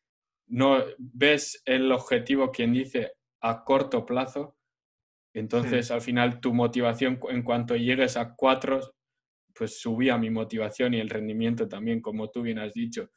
no 0.53 0.83
ves 0.99 1.63
el 1.65 1.91
objetivo, 1.91 2.51
quien 2.51 2.73
dice, 2.73 3.13
a 3.41 3.63
corto 3.63 4.05
plazo. 4.05 4.55
Entonces, 5.33 5.89
al 5.89 6.01
final, 6.01 6.39
tu 6.39 6.53
motivación, 6.53 7.19
en 7.29 7.41
cuanto 7.41 7.75
llegues 7.75 8.17
a 8.17 8.35
4, 8.35 8.79
pues 9.55 9.79
subía 9.79 10.15
mi 10.19 10.29
motivación 10.29 10.93
y 10.93 10.99
el 10.99 11.09
rendimiento 11.09 11.67
también, 11.67 12.01
como 12.01 12.29
tú 12.29 12.43
bien 12.43 12.59
has 12.59 12.73
dicho. 12.73 13.09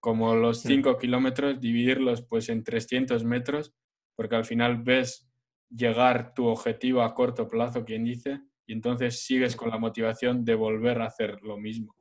Como 0.00 0.34
los 0.34 0.62
5 0.62 0.98
kilómetros, 0.98 1.60
dividirlos 1.60 2.26
pues 2.26 2.48
en 2.48 2.64
300 2.64 3.24
metros, 3.24 3.72
porque 4.16 4.34
al 4.34 4.44
final 4.44 4.82
ves 4.82 5.30
llegar 5.70 6.34
tu 6.34 6.46
objetivo 6.46 7.02
a 7.02 7.14
corto 7.14 7.46
plazo, 7.46 7.84
quien 7.84 8.02
dice, 8.02 8.40
y 8.66 8.72
entonces 8.72 9.24
sigues 9.24 9.54
con 9.54 9.70
la 9.70 9.78
motivación 9.78 10.44
de 10.44 10.56
volver 10.56 11.00
a 11.02 11.06
hacer 11.06 11.40
lo 11.42 11.56
mismo. 11.56 11.94